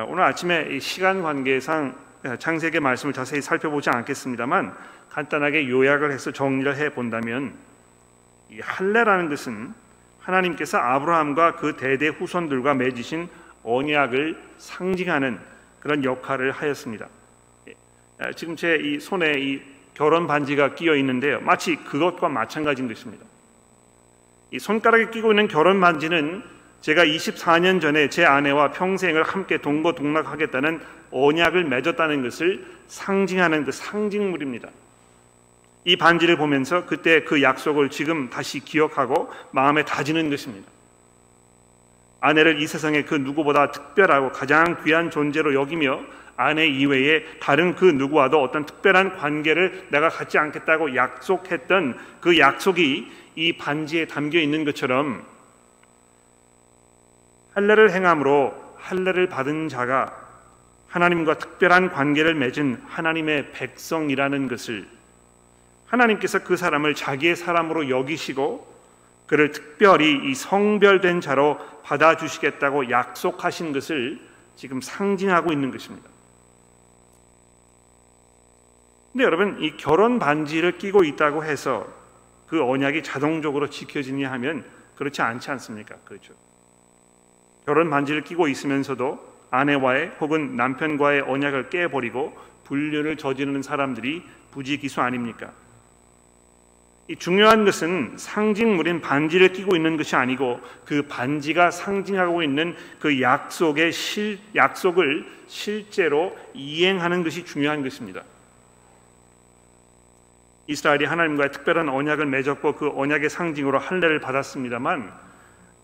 어, 0.00 0.06
오늘 0.08 0.22
아침에 0.24 0.78
시간 0.78 1.22
관계상 1.22 1.94
어, 2.24 2.36
창세기 2.36 2.80
말씀을 2.80 3.12
자세히 3.12 3.42
살펴보지 3.42 3.90
않겠습니다만 3.90 4.74
간단하게 5.10 5.68
요약을 5.68 6.10
해서 6.12 6.30
정리를 6.32 6.74
해 6.76 6.90
본다면 6.90 7.52
이 8.50 8.60
할례라는 8.60 9.28
것은 9.28 9.74
하나님께서 10.20 10.78
아브라함과 10.78 11.56
그 11.56 11.76
대대 11.76 12.08
후손들과 12.08 12.74
맺으신 12.74 13.28
언약을 13.62 14.40
상징하는 14.58 15.38
그런 15.80 16.04
역할을 16.04 16.52
하였습니다. 16.52 17.06
예, 17.68 17.74
지금 18.34 18.56
제 18.56 18.76
이 18.76 18.98
손에 19.00 19.34
이 19.38 19.62
결혼 19.94 20.26
반지가 20.26 20.74
끼어 20.76 20.94
있는데요. 20.96 21.40
마치 21.40 21.76
그것과 21.76 22.28
마찬가지인 22.28 22.88
것입니다. 22.88 23.24
이 24.50 24.58
손가락에 24.58 25.10
끼고 25.10 25.32
있는 25.32 25.46
결혼 25.48 25.80
반지는 25.80 26.42
제가 26.80 27.04
24년 27.04 27.80
전에 27.80 28.08
제 28.08 28.24
아내와 28.24 28.70
평생을 28.70 29.22
함께 29.22 29.58
동거동락하겠다는 29.58 30.80
언약을 31.10 31.64
맺었다는 31.64 32.22
것을 32.22 32.64
상징하는 32.88 33.64
그 33.64 33.72
상징물입니다. 33.72 34.68
이 35.84 35.96
반지를 35.96 36.36
보면서 36.36 36.86
그때 36.86 37.24
그 37.24 37.42
약속을 37.42 37.90
지금 37.90 38.30
다시 38.30 38.60
기억하고 38.60 39.30
마음에 39.50 39.84
다지는 39.84 40.30
것입니다. 40.30 40.68
아내를 42.20 42.60
이 42.60 42.66
세상에 42.66 43.02
그 43.02 43.14
누구보다 43.14 43.70
특별하고 43.70 44.30
가장 44.32 44.82
귀한 44.84 45.10
존재로 45.10 45.54
여기며 45.54 46.00
아내 46.36 46.66
이외에 46.66 47.24
다른 47.40 47.74
그 47.74 47.84
누구와도 47.84 48.42
어떤 48.42 48.64
특별한 48.64 49.16
관계를 49.16 49.88
내가 49.90 50.08
갖지 50.08 50.38
않겠다고 50.38 50.96
약속했던 50.96 51.98
그 52.20 52.38
약속이 52.38 53.10
이 53.36 53.52
반지에 53.54 54.06
담겨 54.06 54.38
있는 54.38 54.64
것처럼 54.64 55.24
할례를 57.60 57.92
행함으로 57.92 58.54
할례를 58.78 59.28
받은 59.28 59.68
자가 59.68 60.16
하나님과 60.88 61.38
특별한 61.38 61.92
관계를 61.92 62.34
맺은 62.34 62.82
하나님의 62.86 63.52
백성이라는 63.52 64.48
것을 64.48 64.88
하나님께서 65.86 66.40
그 66.40 66.56
사람을 66.56 66.94
자기의 66.94 67.36
사람으로 67.36 67.90
여기시고 67.90 68.68
그를 69.26 69.52
특별히 69.52 70.30
이 70.30 70.34
성별된 70.34 71.20
자로 71.20 71.58
받아주시겠다고 71.82 72.90
약속하신 72.90 73.72
것을 73.72 74.20
지금 74.56 74.80
상징하고 74.80 75.52
있는 75.52 75.70
것입니다. 75.70 76.08
근데 79.12 79.24
여러분 79.24 79.62
이 79.62 79.76
결혼 79.76 80.18
반지를 80.18 80.78
끼고 80.78 81.04
있다고 81.04 81.44
해서 81.44 81.86
그 82.46 82.62
언약이 82.62 83.02
자동적으로 83.02 83.70
지켜지냐 83.70 84.30
하면 84.32 84.64
그렇지 84.96 85.22
않지 85.22 85.50
않습니까? 85.52 85.96
그렇죠. 86.04 86.34
결혼 87.70 87.88
반지를 87.88 88.22
끼고 88.22 88.48
있으면서도 88.48 89.24
아내와의 89.52 90.10
혹은 90.20 90.56
남편과의 90.56 91.20
언약을 91.20 91.70
깨버리고 91.70 92.36
불륜을 92.64 93.16
저지르는 93.16 93.62
사람들이 93.62 94.24
부지기수 94.50 95.00
아닙니까? 95.00 95.52
이 97.06 97.14
중요한 97.14 97.64
것은 97.64 98.14
상징물인 98.16 99.00
반지를 99.00 99.52
끼고 99.52 99.76
있는 99.76 99.96
것이 99.96 100.16
아니고 100.16 100.60
그 100.84 101.02
반지가 101.02 101.70
상징하고 101.70 102.42
있는 102.42 102.74
그 102.98 103.20
약속의 103.22 103.92
실, 103.92 104.40
약속을 104.56 105.26
실제로 105.46 106.36
이행하는 106.54 107.22
것이 107.22 107.44
중요한 107.44 107.84
것입니다. 107.84 108.24
이스라엘이 110.66 111.04
하나님과의 111.04 111.52
특별한 111.52 111.88
언약을 111.88 112.26
맺었고 112.26 112.74
그 112.74 112.90
언약의 112.96 113.30
상징으로 113.30 113.78
할례를 113.78 114.18
받았습니다만 114.18 115.29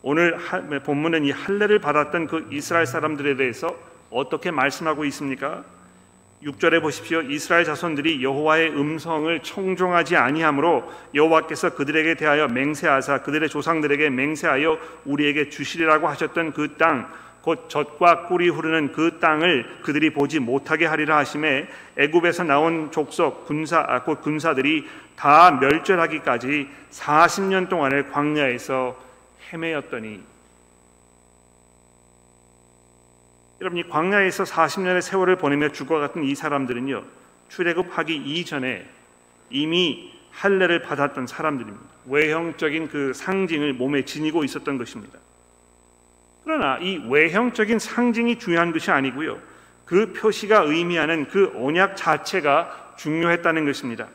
오늘 0.08 0.38
본문은 0.84 1.24
이 1.24 1.32
할례를 1.32 1.80
받았던 1.80 2.28
그 2.28 2.46
이스라엘 2.52 2.86
사람들에 2.86 3.34
대해서 3.34 3.76
어떻게 4.08 4.52
말씀하고 4.52 5.04
있습니까? 5.06 5.64
6절에 6.44 6.80
보십시오. 6.80 7.22
이스라엘 7.22 7.64
자손들이 7.64 8.22
여호와의 8.22 8.70
음성을 8.70 9.42
청종하지 9.42 10.14
아니하므로 10.14 10.88
여호와께서 11.12 11.74
그들에게 11.74 12.14
대하여 12.14 12.46
맹세하사 12.46 13.22
그들의 13.22 13.48
조상들에게 13.48 14.10
맹세하여 14.10 14.78
우리에게 15.06 15.48
주시리라고 15.48 16.06
하셨던 16.06 16.52
그 16.52 16.76
땅 16.76 17.26
곧 17.46 17.68
젖과 17.68 18.26
꿀이 18.26 18.48
흐르는 18.48 18.90
그 18.90 19.20
땅을 19.20 19.78
그들이 19.84 20.10
보지 20.10 20.40
못하게 20.40 20.84
하리라 20.84 21.18
하심에 21.18 21.68
애굽에서 21.96 22.42
나온 22.42 22.90
족속 22.90 23.46
군사 23.46 23.84
아, 23.86 24.02
곧 24.02 24.20
군사들이 24.20 24.84
다 25.14 25.52
멸절하기까지 25.52 26.68
40년 26.90 27.68
동안을 27.68 28.10
광야에서 28.10 29.05
헤매였더니 29.52 30.22
여러분 33.60 33.78
이 33.78 33.88
광야에서 33.88 34.44
40년의 34.44 35.00
세월을 35.00 35.36
보내며 35.36 35.72
죽어 35.72 35.98
같은 35.98 36.24
이 36.24 36.34
사람들은요 36.34 37.04
출애굽하기 37.48 38.16
이전에 38.16 38.86
이미 39.50 40.12
할례를 40.32 40.82
받았던 40.82 41.26
사람들입니다. 41.26 41.86
외형적인 42.06 42.88
그 42.88 43.12
상징을 43.14 43.72
몸에 43.72 44.04
지니고 44.04 44.44
있었던 44.44 44.76
것입니다. 44.76 45.18
그러나 46.44 46.78
이 46.78 46.98
외형적인 47.08 47.78
상징이 47.78 48.38
중요한 48.38 48.72
것이 48.72 48.90
아니고요. 48.90 49.38
그 49.84 50.12
표시가 50.12 50.60
의미하는 50.60 51.26
그 51.28 51.52
언약 51.56 51.96
자체가 51.96 52.94
중요했다는 52.96 53.64
것입니다. 53.64 54.08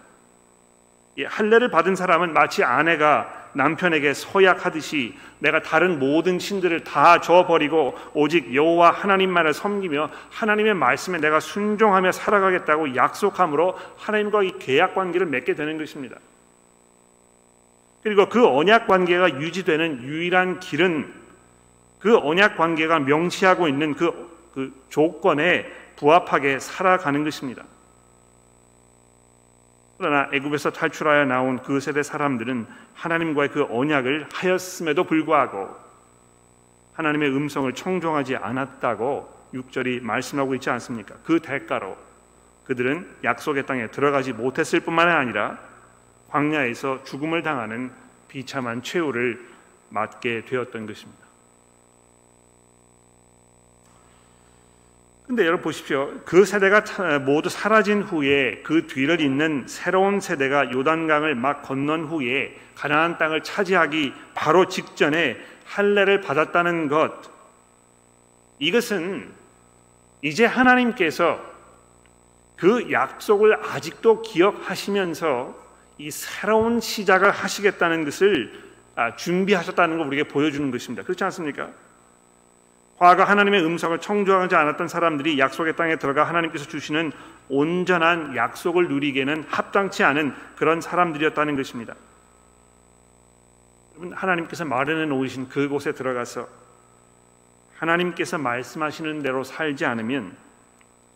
할례를 1.25 1.71
받은 1.71 1.95
사람은 1.95 2.33
마치 2.33 2.63
아내가 2.63 3.40
남편에게 3.53 4.13
서약하듯이 4.13 5.15
내가 5.39 5.61
다른 5.61 5.99
모든 5.99 6.39
신들을 6.39 6.83
다 6.83 7.21
저버리고 7.21 7.95
오직 8.13 8.53
여호와 8.53 8.91
하나님만을 8.91 9.53
섬기며 9.53 10.09
하나님의 10.29 10.73
말씀에 10.73 11.19
내가 11.19 11.39
순종하며 11.39 12.11
살아가겠다고 12.11 12.95
약속함으로 12.95 13.77
하나님과 13.97 14.43
이 14.43 14.51
계약 14.59 14.95
관계를 14.95 15.27
맺게 15.27 15.55
되는 15.55 15.77
것입니다. 15.77 16.17
그리고 18.03 18.27
그 18.27 18.47
언약 18.47 18.87
관계가 18.87 19.41
유지되는 19.41 20.03
유일한 20.03 20.59
길은 20.59 21.13
그 21.99 22.17
언약 22.17 22.57
관계가 22.57 22.99
명시하고 22.99 23.67
있는 23.67 23.93
그, 23.93 24.29
그 24.53 24.73
조건에 24.89 25.65
부합하게 25.97 26.59
살아가는 26.59 27.23
것입니다. 27.23 27.63
그러나 30.01 30.27
애굽에서 30.33 30.71
탈출하여 30.71 31.25
나온 31.25 31.61
그 31.61 31.79
세대 31.79 32.01
사람들은 32.01 32.65
하나님과의 32.95 33.49
그 33.49 33.67
언약을 33.69 34.29
하였음에도 34.33 35.03
불구하고 35.03 35.69
하나님의 36.93 37.29
음성을 37.29 37.71
청종하지 37.71 38.35
않았다고 38.35 39.31
6절이 39.53 40.01
말씀하고 40.01 40.55
있지 40.55 40.71
않습니까? 40.71 41.13
그 41.23 41.39
대가로 41.39 41.95
그들은 42.63 43.07
약속의 43.23 43.67
땅에 43.67 43.91
들어가지 43.91 44.33
못했을 44.33 44.79
뿐만 44.79 45.07
아니라 45.07 45.59
광야에서 46.29 47.03
죽음을 47.03 47.43
당하는 47.43 47.91
비참한 48.27 48.81
최후를 48.81 49.39
맞게 49.89 50.45
되었던 50.45 50.87
것입니다. 50.87 51.20
근데 55.31 55.45
여러분 55.45 55.63
보십시오. 55.63 56.11
그 56.25 56.43
세대가 56.43 56.83
모두 57.19 57.47
사라진 57.47 58.01
후에 58.01 58.59
그 58.63 58.85
뒤를 58.85 59.21
잇는 59.21 59.63
새로운 59.65 60.19
세대가 60.19 60.69
요단강을 60.73 61.35
막 61.35 61.61
건넌 61.61 62.03
후에 62.03 62.59
가나안 62.75 63.17
땅을 63.17 63.41
차지하기 63.41 64.13
바로 64.33 64.67
직전에 64.67 65.37
할례를 65.63 66.19
받았다는 66.19 66.89
것. 66.89 67.13
이것은 68.59 69.31
이제 70.21 70.43
하나님께서 70.43 71.39
그 72.57 72.91
약속을 72.91 73.57
아직도 73.63 74.23
기억하시면서 74.23 75.55
이 75.97 76.11
새로운 76.11 76.81
시작을 76.81 77.31
하시겠다는 77.31 78.03
것을 78.03 78.51
아, 78.95 79.15
준비하셨다는 79.15 79.97
걸 79.97 80.07
우리에게 80.07 80.27
보여주는 80.27 80.69
것입니다. 80.71 81.03
그렇지 81.03 81.23
않습니까? 81.23 81.69
과거 83.01 83.23
하나님의 83.23 83.65
음성을 83.65 83.97
청조하지 83.97 84.53
않았던 84.53 84.87
사람들이 84.87 85.39
약속의 85.39 85.75
땅에 85.75 85.95
들어가 85.95 86.23
하나님께서 86.23 86.65
주시는 86.65 87.11
온전한 87.49 88.35
약속을 88.35 88.89
누리기에는 88.89 89.45
합당치 89.47 90.03
않은 90.03 90.35
그런 90.55 90.81
사람들이었다는 90.81 91.55
것입니다. 91.55 91.95
하나님께서 94.11 94.65
마련해 94.65 95.07
놓으신 95.07 95.49
그곳에 95.49 95.93
들어가서 95.93 96.47
하나님께서 97.79 98.37
말씀하시는 98.37 99.23
대로 99.23 99.43
살지 99.43 99.83
않으면 99.83 100.37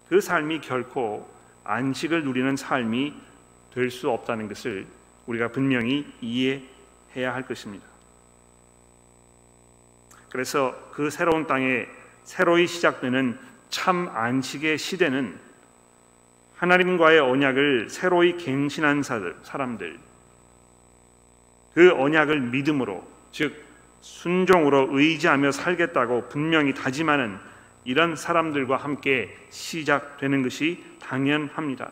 그 0.10 0.22
삶이 0.22 0.62
결코 0.62 1.30
안식을 1.66 2.24
누리는 2.24 2.56
삶이 2.56 3.14
될 3.76 3.92
수 3.92 4.10
없다는 4.10 4.48
것을 4.48 4.88
우리가 5.28 5.50
분명히 5.50 6.12
이해해야 6.20 7.36
할 7.36 7.44
것입니다. 7.44 7.95
그래서 10.36 10.76
그 10.92 11.10
새로운 11.10 11.48
땅에 11.48 11.88
새로이 12.26 12.68
시작되는 12.68 13.40
참 13.70 14.10
안식의 14.14 14.78
시대는 14.78 15.40
하나님과의 16.58 17.22
언약을 17.22 17.88
새로이 17.90 18.36
갱신한 18.36 19.02
사람들, 19.02 19.98
그 21.74 21.94
언약을 21.94 22.42
믿음으로, 22.42 23.08
즉 23.32 23.64
순종으로 24.02 24.90
의지하며 24.92 25.54
살겠다고 25.54 26.28
분명히 26.28 26.74
다짐하는 26.74 27.38
이런 27.86 28.18
사람들과 28.18 28.76
함께 28.76 29.34
시작되는 29.52 30.44
것이 30.44 30.84
당연합니다. 31.00 31.92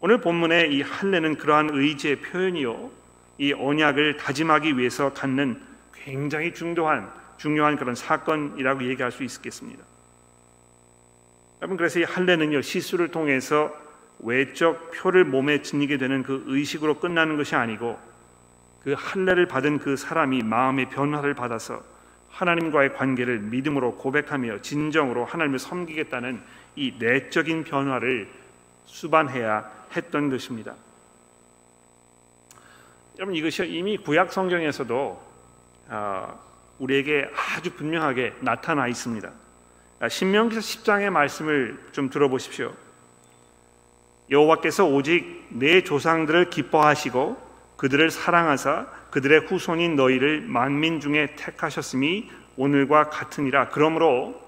오늘 0.00 0.20
본문의 0.20 0.74
이 0.74 0.82
할례는 0.82 1.36
그러한 1.36 1.70
의지의 1.72 2.16
표현이요, 2.16 2.90
이 3.38 3.52
언약을 3.52 4.16
다짐하기 4.16 4.78
위해서 4.78 5.12
갖는 5.14 5.69
굉장히 6.04 6.52
중요한 6.52 7.12
중요한 7.36 7.76
그런 7.76 7.94
사건이라고 7.94 8.84
얘기할 8.84 9.10
수 9.10 9.24
있겠습니다. 9.24 9.82
여러분 11.60 11.76
그래서 11.76 11.98
이 12.00 12.04
할례는요 12.04 12.62
시술을 12.62 13.10
통해서 13.10 13.74
외적 14.20 14.90
표를 14.92 15.24
몸에 15.24 15.62
지니게 15.62 15.96
되는 15.96 16.22
그 16.22 16.44
의식으로 16.46 16.98
끝나는 17.00 17.36
것이 17.36 17.54
아니고 17.54 17.98
그 18.82 18.94
할례를 18.96 19.46
받은 19.46 19.78
그 19.78 19.96
사람이 19.96 20.42
마음의 20.42 20.90
변화를 20.90 21.34
받아서 21.34 21.82
하나님과의 22.30 22.94
관계를 22.94 23.40
믿음으로 23.40 23.96
고백하며 23.96 24.62
진정으로 24.62 25.24
하나님을 25.24 25.58
섬기겠다는 25.58 26.40
이 26.76 26.94
내적인 26.98 27.64
변화를 27.64 28.28
수반해야 28.86 29.70
했던 29.94 30.30
것입니다. 30.30 30.74
여러분 33.18 33.34
이것이 33.34 33.66
이미 33.66 33.98
구약 33.98 34.32
성경에서도 34.32 34.94
어, 34.96 35.29
우리에게 36.78 37.30
아주 37.34 37.74
분명하게 37.74 38.34
나타나 38.40 38.86
있습니다. 38.88 39.30
아, 40.00 40.08
신명기서 40.08 40.60
10장의 40.60 41.10
말씀을 41.10 41.78
좀 41.92 42.08
들어보십시오. 42.08 42.74
여호와께서 44.30 44.86
오직 44.86 45.46
내 45.50 45.82
조상들을 45.82 46.50
기뻐하시고 46.50 47.50
그들을 47.76 48.10
사랑하사 48.10 48.86
그들의 49.10 49.40
후손인 49.46 49.96
너희를 49.96 50.42
만민 50.42 51.00
중에 51.00 51.34
택하셨음이 51.36 52.30
오늘과 52.56 53.10
같으니라. 53.10 53.70
그러므로 53.70 54.40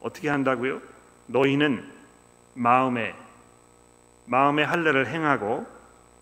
어떻게 0.00 0.28
한다고요? 0.28 0.80
너희는 1.26 1.84
마음에 2.54 3.14
마음의 4.26 4.66
할례를 4.66 5.08
행하고 5.08 5.66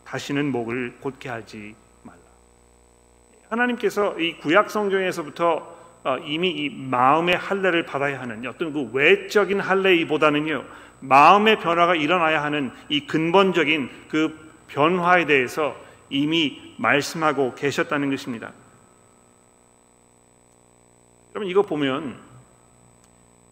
다시는 0.05 0.53
목을 0.53 0.98
곧게 1.01 1.29
하지 1.29 1.74
하나님께서 3.51 4.19
이 4.19 4.37
구약 4.39 4.71
성경에서부터 4.71 5.79
어, 6.05 6.17
이미 6.19 6.51
이 6.51 6.71
마음의 6.71 7.37
할례를 7.37 7.85
받아야 7.85 8.21
하는 8.21 8.47
어떤 8.47 8.73
그 8.73 8.91
외적인 8.93 9.61
할례이보다는요 9.61 10.65
마음의 11.01 11.61
변화가 11.61 11.95
일어나야 11.95 12.43
하는 12.43 12.71
이 12.89 13.07
근본적인 13.07 13.91
그 14.09 14.49
변화에 14.69 15.27
대해서 15.27 15.77
이미 16.11 16.75
말씀하고 16.79 17.55
계셨다는 17.55 18.11
것입니다. 18.11 18.53
여러분 21.35 21.51
이거 21.51 21.63
보면 21.63 22.19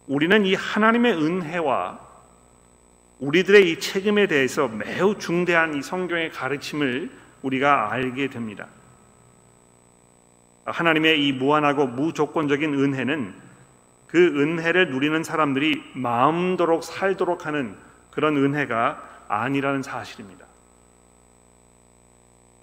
우리는 0.07 0.47
이 0.47 0.55
하나님의 0.55 1.13
은혜와 1.13 2.01
우리들의 3.19 3.71
이 3.71 3.81
책임에 3.81 4.27
대해서 4.27 4.69
매우 4.69 5.19
중대한 5.19 5.75
이 5.75 5.83
성경의 5.83 6.33
가르침을 6.33 7.11
우리가 7.43 7.93
알게 7.93 8.29
됩니다. 8.29 8.67
하나님의 10.67 11.27
이 11.27 11.33
무한하고 11.33 11.87
무조건적인 11.87 12.75
은혜는 12.75 13.35
그 14.09 14.19
은혜를 14.19 14.91
누리는 14.91 15.23
사람들이 15.25 15.83
마음도록 15.95 16.85
살도록 16.85 17.47
하는 17.47 17.77
그런 18.11 18.37
은혜가 18.37 19.03
아니라는 19.29 19.83
사실입니다. 19.83 20.47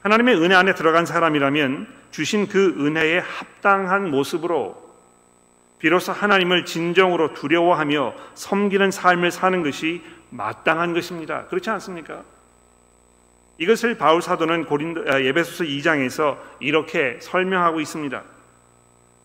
하나님의 0.01 0.35
은혜 0.41 0.55
안에 0.55 0.73
들어간 0.75 1.05
사람이라면 1.05 1.87
주신 2.11 2.47
그 2.47 2.75
은혜에 2.79 3.19
합당한 3.19 4.11
모습으로 4.11 4.83
비로소 5.79 6.11
하나님을 6.11 6.65
진정으로 6.65 7.33
두려워하며 7.33 8.13
섬기는 8.35 8.91
삶을 8.91 9.31
사는 9.31 9.63
것이 9.63 10.01
마땅한 10.29 10.93
것입니다. 10.93 11.45
그렇지 11.47 11.69
않습니까? 11.71 12.23
이것을 13.57 13.97
바울 13.97 14.21
사도는 14.21 14.65
고린도 14.65 15.05
아, 15.07 15.21
예배소서 15.21 15.63
2장에서 15.63 16.37
이렇게 16.59 17.19
설명하고 17.21 17.79
있습니다. 17.79 18.23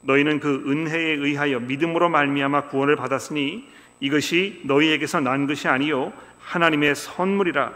너희는 0.02 0.40
그 0.40 0.64
은혜에 0.66 1.14
의하여 1.14 1.60
믿음으로 1.60 2.08
말미암아 2.08 2.68
구원을 2.68 2.96
받았으니 2.96 3.66
이것이 4.00 4.62
너희에게서 4.64 5.20
난 5.20 5.46
것이 5.46 5.66
아니요 5.66 6.12
하나님의 6.40 6.94
선물이라 6.94 7.72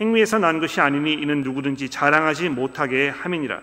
행위에서 0.00 0.38
난 0.38 0.58
것이 0.58 0.80
아니니 0.80 1.12
이는 1.12 1.42
누구든지 1.42 1.90
자랑하지 1.90 2.48
못하게 2.48 3.08
함이니라 3.08 3.60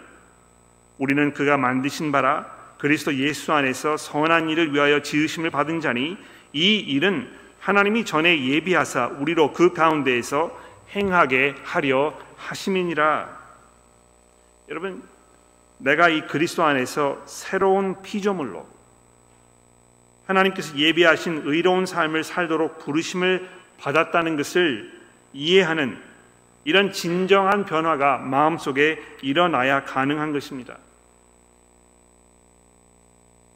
우리는 0.97 1.34
그가 1.34 1.58
만드신 1.58 2.12
바라 2.12 2.45
그리스도 2.78 3.13
예수 3.15 3.52
안에서 3.52 3.97
선한 3.97 4.49
일을 4.49 4.73
위하여 4.73 5.02
지으심을 5.02 5.49
받은 5.49 5.82
자니 5.82 6.17
이 6.54 6.75
일은 6.78 7.30
하나님이 7.60 8.06
전에 8.06 8.47
예비하사 8.47 9.08
우리로 9.19 9.52
그 9.52 9.73
가운데에서 9.73 10.58
행하게 10.95 11.56
하려 11.63 12.17
하심이니라 12.38 13.38
여러분 14.69 15.04
내가 15.78 16.10
이 16.10 16.28
그리스도 16.28 16.63
안에서 16.63 17.21
새로운 17.25 18.02
피조물로 18.02 18.67
하나님께서 20.28 20.78
예비하신 20.78 21.43
의로운 21.45 21.86
삶을 21.86 22.23
살도록 22.23 22.80
부르심을 22.80 23.49
받았다는 23.80 24.38
것을 24.38 24.91
이해하는 25.34 25.99
이런 26.65 26.91
진정한 26.91 27.65
변화가 27.65 28.17
마음속에 28.17 29.02
일어나야 29.21 29.86
가능한 29.86 30.34
것입니다. 30.34 30.78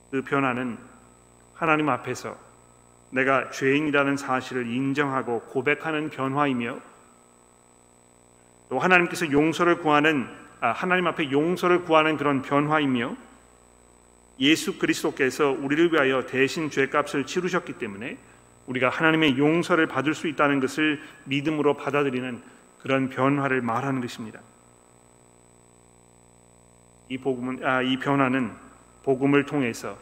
그 0.10 0.22
변화는 0.24 0.78
하나님 1.54 1.90
앞에서 1.90 2.38
내가 3.12 3.52
죄인이라는 3.52 4.18
사실을 4.18 4.68
인정하고 4.68 5.42
고백하는 5.42 6.10
변화이며 6.10 6.80
또 8.74 8.80
하나님께서 8.80 9.32
용서를 9.32 9.78
구하는 9.78 10.28
아, 10.60 10.72
하나님 10.72 11.06
앞에 11.06 11.30
용서를 11.30 11.84
구하는 11.84 12.18
그런 12.18 12.42
변화이며 12.42 13.16
예수 14.40 14.80
그리스도께서 14.80 15.52
우리를 15.52 15.94
위하여 15.94 16.26
대신 16.26 16.72
죄값을 16.72 17.28
치르셨기 17.28 17.74
때문에 17.74 18.18
우리가 18.66 18.90
하나님의 18.90 19.38
용서를 19.38 19.86
받을 19.86 20.16
수 20.16 20.28
있다는 20.28 20.60
것을 20.60 21.00
믿음으로 21.26 21.78
받아들이는 21.78 22.42
그런 22.82 23.10
변화를 23.12 23.62
말하는 23.62 24.02
것입니다. 24.02 24.40
이 27.10 27.20
복음은 27.20 27.64
아, 27.64 27.84
이 27.84 27.98
변화는 28.00 28.54
복음을 29.04 29.46
통해서 29.46 30.00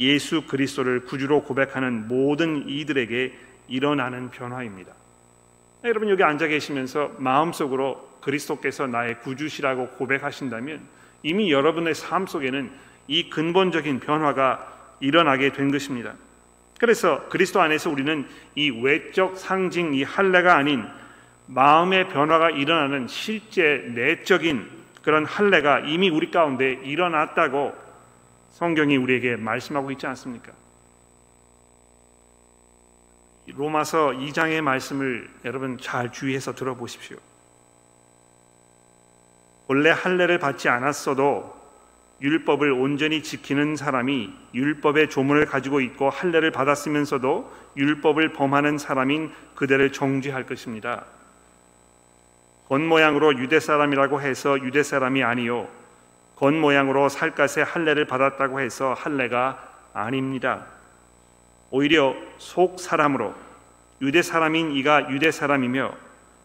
예수 0.00 0.48
그리스도를 0.48 1.04
구주로 1.04 1.44
고백하는 1.44 2.08
모든 2.08 2.68
이들에게 2.68 3.38
일어나는 3.68 4.30
변화입니다. 4.30 4.94
여러분 5.84 6.08
여기 6.08 6.22
앉아 6.22 6.46
계시면서 6.46 7.12
마음속으로 7.18 8.18
그리스도께서 8.20 8.86
나의 8.86 9.18
구주시라고 9.20 9.88
고백하신다면 9.98 10.80
이미 11.24 11.50
여러분의 11.50 11.94
삶 11.94 12.26
속에는 12.26 12.70
이 13.08 13.28
근본적인 13.28 13.98
변화가 13.98 14.96
일어나게 15.00 15.52
된 15.52 15.72
것입니다. 15.72 16.14
그래서 16.78 17.28
그리스도 17.28 17.60
안에서 17.60 17.90
우리는 17.90 18.26
이 18.54 18.70
외적 18.70 19.36
상징 19.36 19.94
이 19.94 20.04
할례가 20.04 20.56
아닌 20.56 20.84
마음의 21.46 22.08
변화가 22.10 22.50
일어나는 22.50 23.08
실제 23.08 23.90
내적인 23.92 24.68
그런 25.02 25.24
할례가 25.24 25.80
이미 25.80 26.10
우리 26.10 26.30
가운데 26.30 26.74
일어났다고 26.84 27.74
성경이 28.50 28.96
우리에게 28.96 29.34
말씀하고 29.34 29.90
있지 29.90 30.06
않습니까? 30.06 30.52
로마서 33.46 34.10
2장의 34.10 34.60
말씀을 34.60 35.28
여러분 35.44 35.78
잘 35.78 36.12
주의해서 36.12 36.54
들어보십시오. 36.54 37.16
본래 39.66 39.90
할례를 39.90 40.38
받지 40.38 40.68
않았어도 40.68 41.60
율법을 42.20 42.70
온전히 42.70 43.22
지키는 43.22 43.74
사람이 43.74 44.32
율법의 44.54 45.10
조문을 45.10 45.46
가지고 45.46 45.80
있고 45.80 46.08
할례를 46.08 46.52
받았으면서도 46.52 47.52
율법을 47.76 48.32
범하는 48.32 48.78
사람인 48.78 49.32
그대를 49.56 49.92
정죄할 49.92 50.46
것입니다. 50.46 51.04
겉모양으로 52.68 53.38
유대 53.38 53.58
사람이라고 53.58 54.20
해서 54.20 54.58
유대 54.60 54.82
사람이 54.82 55.22
아니요 55.24 55.68
겉모양으로 56.36 57.08
살갗의 57.08 57.64
할례를 57.64 58.06
받았다고 58.06 58.60
해서 58.60 58.94
할례가 58.94 59.62
아닙니다. 59.92 60.66
오히려 61.72 62.14
속 62.36 62.78
사람으로 62.78 63.34
유대 64.02 64.20
사람인 64.20 64.72
이가 64.76 65.10
유대 65.10 65.30
사람이며 65.30 65.92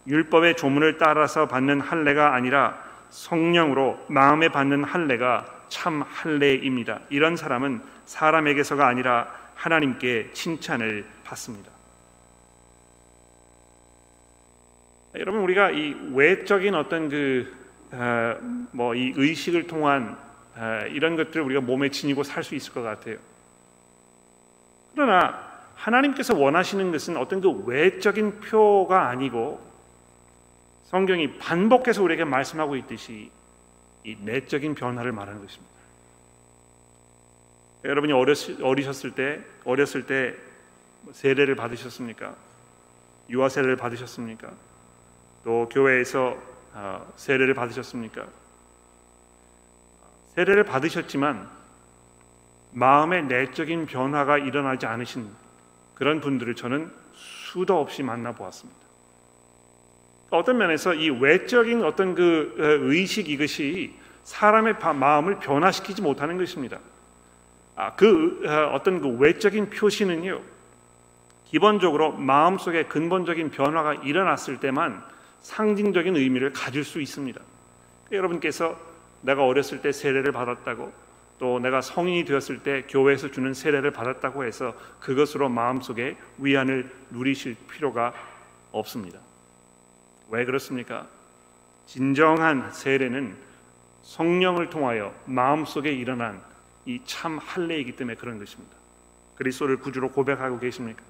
율법의 0.08 0.56
조문을 0.56 0.98
따라서 0.98 1.48
받는 1.48 1.82
할례가 1.82 2.34
아니라 2.34 2.82
성령으로 3.10 4.06
마음에 4.08 4.48
받는 4.48 4.86
할례가 4.86 5.46
참 5.68 6.02
할례입니다. 6.02 7.02
이런 7.10 7.36
사람은 7.36 7.82
사람에게서가 8.06 8.88
아니라 8.88 9.28
하나님께 9.56 10.32
칭찬을 10.32 11.06
받습니다. 11.26 11.72
여러분 15.16 15.42
우리가 15.42 15.72
이 15.72 15.94
외적인 16.14 16.74
어떤 16.74 17.10
그 17.10 17.54
뭐이 18.72 19.12
어, 19.12 19.14
의식을 19.18 19.68
통한 19.68 20.18
어, 20.56 20.82
이런 20.90 21.18
것들을 21.18 21.42
우리가 21.44 21.62
몸에 21.62 21.90
지니고 21.90 22.24
살 22.24 22.44
수 22.44 22.56
있을 22.56 22.72
것 22.74 22.82
같아요. 22.82 23.18
그러나 24.98 25.40
하나님께서 25.76 26.36
원하시는 26.36 26.92
것은 26.92 27.18
어떤 27.18 27.40
그 27.40 27.52
외적인 27.68 28.40
표가 28.40 29.10
아니고 29.10 29.62
성경이 30.86 31.38
반복해서 31.38 32.02
우리에게 32.02 32.24
말씀하고 32.24 32.76
있듯이 32.78 33.30
이 34.04 34.18
내적인 34.20 34.74
변화를 34.74 35.12
말하는 35.12 35.40
것입니다. 35.40 35.72
여러분이 37.86 38.12
어리셨을 38.12 39.12
때 39.12 39.40
어렸을 39.66 40.08
때 40.08 40.34
세례를 41.12 41.56
받으셨습니까? 41.56 42.36
유아 43.30 43.50
세례를 43.50 43.76
받으셨습니까? 43.76 44.52
또 45.44 45.70
교회에서 45.70 46.36
어, 46.74 47.14
세례를 47.18 47.54
받으셨습니까? 47.54 48.26
세례를 50.34 50.64
받으셨지만 50.64 51.48
마음의 52.72 53.26
내적인 53.26 53.86
변화가 53.86 54.38
일어나지 54.38 54.86
않으신 54.86 55.28
그런 55.96 56.22
분들을 56.22 56.56
저는 56.56 56.92
수도 57.14 57.80
없이 57.80 58.04
만나 58.04 58.34
보았습니다. 58.34 58.80
어떤 60.30 60.58
면에서 60.58 60.94
이 60.94 61.10
외적인 61.10 61.84
어떤 61.84 62.14
그 62.14 62.56
어, 62.60 62.64
의식 62.92 63.30
이것이 63.30 63.94
사람의 64.24 64.76
마음을 64.80 65.40
변화시키지 65.40 66.02
못하는 66.02 66.38
것입니다. 66.38 66.80
아, 67.76 67.96
그 67.96 68.42
어, 68.46 68.76
어떤 68.76 69.02
그 69.02 69.08
외적인 69.18 69.70
표시는요, 69.70 70.42
기본적으로 71.46 72.12
마음 72.12 72.58
속에 72.58 72.84
근본적인 72.84 73.52
변화가 73.52 73.96
일어났을 73.96 74.60
때만 74.60 75.02
상징적인 75.40 76.16
의미를 76.16 76.52
가질 76.52 76.84
수 76.84 77.00
있습니다. 77.00 77.40
여러분께서 78.12 78.78
내가 79.22 79.46
어렸을 79.46 79.82
때 79.82 79.92
세례를 79.92 80.32
받았다고 80.34 80.92
또 81.40 81.60
내가 81.60 81.82
성인이 81.82 82.26
되었을 82.26 82.64
때 82.64 82.84
교회에서 82.90 83.32
주는 83.32 83.54
세례를 83.54 83.92
받았다고 83.92 84.44
해서 84.44 84.74
그것으로 85.00 85.50
마음속에 85.50 86.18
위안을 86.40 86.92
누리실 87.12 87.56
필요가 87.72 88.14
없습니다. 88.72 89.20
왜 90.30 90.46
그렇습니까? 90.46 91.08
진정한 91.86 92.72
세례는 92.72 93.36
성령을 94.02 94.70
통하여 94.70 95.14
마음속에 95.26 95.92
일어난 95.92 96.42
이 96.86 97.00
참 97.06 97.38
할례이기 97.38 97.96
때문에 97.98 98.16
그런 98.16 98.40
것입니다. 98.40 98.76
그리스도를 99.36 99.78
구주로 99.78 100.10
고백하고 100.10 100.60
계십니까? 100.60 101.04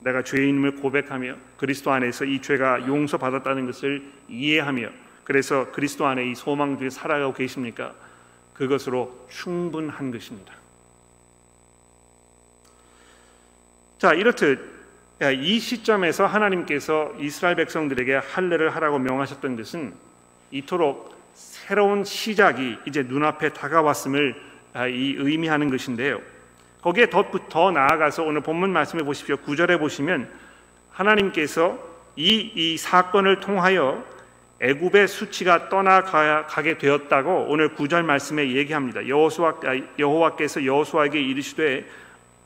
내가 0.00 0.22
죄인임을 0.22 0.76
고백하며 0.76 1.36
그리스도 1.56 1.92
안에서 1.92 2.24
이 2.24 2.40
죄가 2.40 2.86
용서받았다는 2.86 3.66
것을 3.66 4.10
이해하며 4.28 4.88
그래서 5.24 5.70
그리스도 5.72 6.06
안에 6.06 6.24
이 6.30 6.34
소망 6.34 6.78
중에 6.78 6.90
살아가고 6.90 7.34
계십니까? 7.34 7.94
그것으로 8.56 9.26
충분한 9.28 10.10
것입니다. 10.10 10.54
자, 13.98 14.12
이렇듯 14.12 14.76
이 15.40 15.58
시점에서 15.58 16.26
하나님께서 16.26 17.12
이스라엘 17.18 17.56
백성들에게 17.56 18.16
할례를 18.16 18.74
하라고 18.76 18.98
명하셨던 18.98 19.56
것은 19.56 19.94
이토록 20.50 21.14
새로운 21.34 22.04
시작이 22.04 22.78
이제 22.86 23.02
눈앞에 23.02 23.50
다가왔음을 23.50 24.34
아, 24.74 24.86
이 24.86 25.14
의미하는 25.16 25.70
것인데요. 25.70 26.20
거기에 26.82 27.08
더, 27.08 27.30
더 27.48 27.70
나아가서 27.70 28.24
오늘 28.24 28.42
본문 28.42 28.72
말씀해 28.72 29.04
보십시오. 29.04 29.38
구절에 29.38 29.78
보시면 29.78 30.30
하나님께서 30.92 31.78
이, 32.14 32.52
이 32.54 32.76
사건을 32.76 33.40
통하여 33.40 34.04
애굽의 34.60 35.08
수치가 35.08 35.68
떠나가게 35.68 36.78
되었다고 36.78 37.46
오늘 37.48 37.74
구절 37.74 38.02
말씀에 38.02 38.52
얘기합니다. 38.52 39.06
여호수아 39.06 39.60
아, 39.64 39.80
여호와께서 39.98 40.64
여호수아에게 40.64 41.20
이르시되 41.20 41.86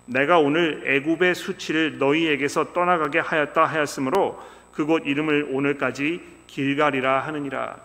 내가 0.07 0.40
오늘 0.40 0.83
애굽의 0.87 1.37
수치를 1.37 1.99
너희에게서 1.99 2.73
떠나가게 2.73 3.20
하였다 3.20 3.64
하였으므로 3.64 4.42
그곳 4.73 5.07
이름을 5.07 5.51
오늘까지 5.53 6.20
길갈이라 6.49 7.20
하느니라. 7.20 7.77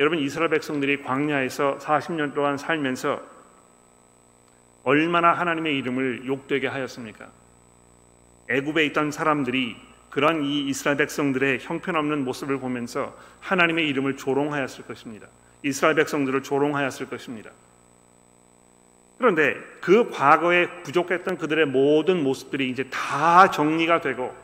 여러분 0.00 0.18
이스라엘 0.18 0.50
백성들이 0.50 1.02
광야에서 1.04 1.78
40년 1.78 2.34
동안 2.34 2.56
살면서 2.56 3.20
얼마나 4.82 5.32
하나님의 5.32 5.76
이름을 5.78 6.26
욕되게 6.26 6.66
하였습니까? 6.66 7.28
애굽에 8.50 8.86
있던 8.86 9.12
사람들이 9.12 9.76
그런 10.12 10.44
이 10.44 10.68
이스라엘 10.68 10.98
백성들의 10.98 11.60
형편없는 11.62 12.26
모습을 12.26 12.58
보면서 12.58 13.16
하나님의 13.40 13.88
이름을 13.88 14.18
조롱하였을 14.18 14.84
것입니다. 14.84 15.26
이스라엘 15.62 15.94
백성들을 15.94 16.42
조롱하였을 16.42 17.08
것입니다. 17.08 17.50
그런데 19.16 19.56
그 19.80 20.10
과거에 20.10 20.68
부족했던 20.82 21.38
그들의 21.38 21.64
모든 21.64 22.22
모습들이 22.22 22.68
이제 22.68 22.84
다 22.90 23.50
정리가 23.50 24.02
되고 24.02 24.36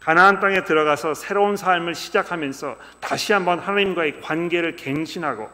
가나안 0.00 0.40
땅에 0.40 0.64
들어가서 0.64 1.14
새로운 1.14 1.56
삶을 1.56 1.94
시작하면서 1.94 2.76
다시 2.98 3.32
한번 3.32 3.60
하나님과의 3.60 4.20
관계를 4.20 4.74
갱신하고 4.74 5.48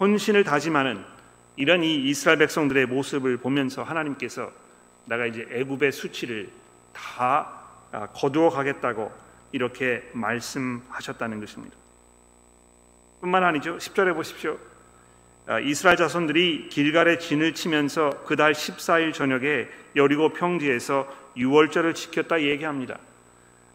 헌신을 0.00 0.44
다짐하는 0.44 1.04
이런 1.56 1.84
이 1.84 1.96
이스라엘 2.08 2.38
백성들의 2.38 2.86
모습을 2.86 3.36
보면서 3.36 3.82
하나님께서 3.82 4.50
내가 5.04 5.26
이제 5.26 5.46
애굽의 5.52 5.92
수치를 5.92 6.48
다 6.94 7.02
아, 7.18 7.61
거두어 8.14 8.50
가겠다고 8.50 9.12
이렇게 9.52 10.08
말씀하셨다는 10.12 11.40
것입니다. 11.40 11.76
뿐만 13.20 13.44
아니죠. 13.44 13.76
10절에 13.76 14.14
보십시오. 14.14 14.58
아, 15.46 15.58
이스라엘 15.58 15.96
자손들이 15.96 16.68
길갈에 16.68 17.18
진을 17.18 17.54
치면서 17.54 18.10
그달 18.24 18.52
14일 18.52 19.12
저녁에 19.12 19.68
여리고 19.96 20.30
평지에서 20.30 21.08
유월절을 21.36 21.94
지켰다 21.94 22.42
얘기합니다. 22.42 22.98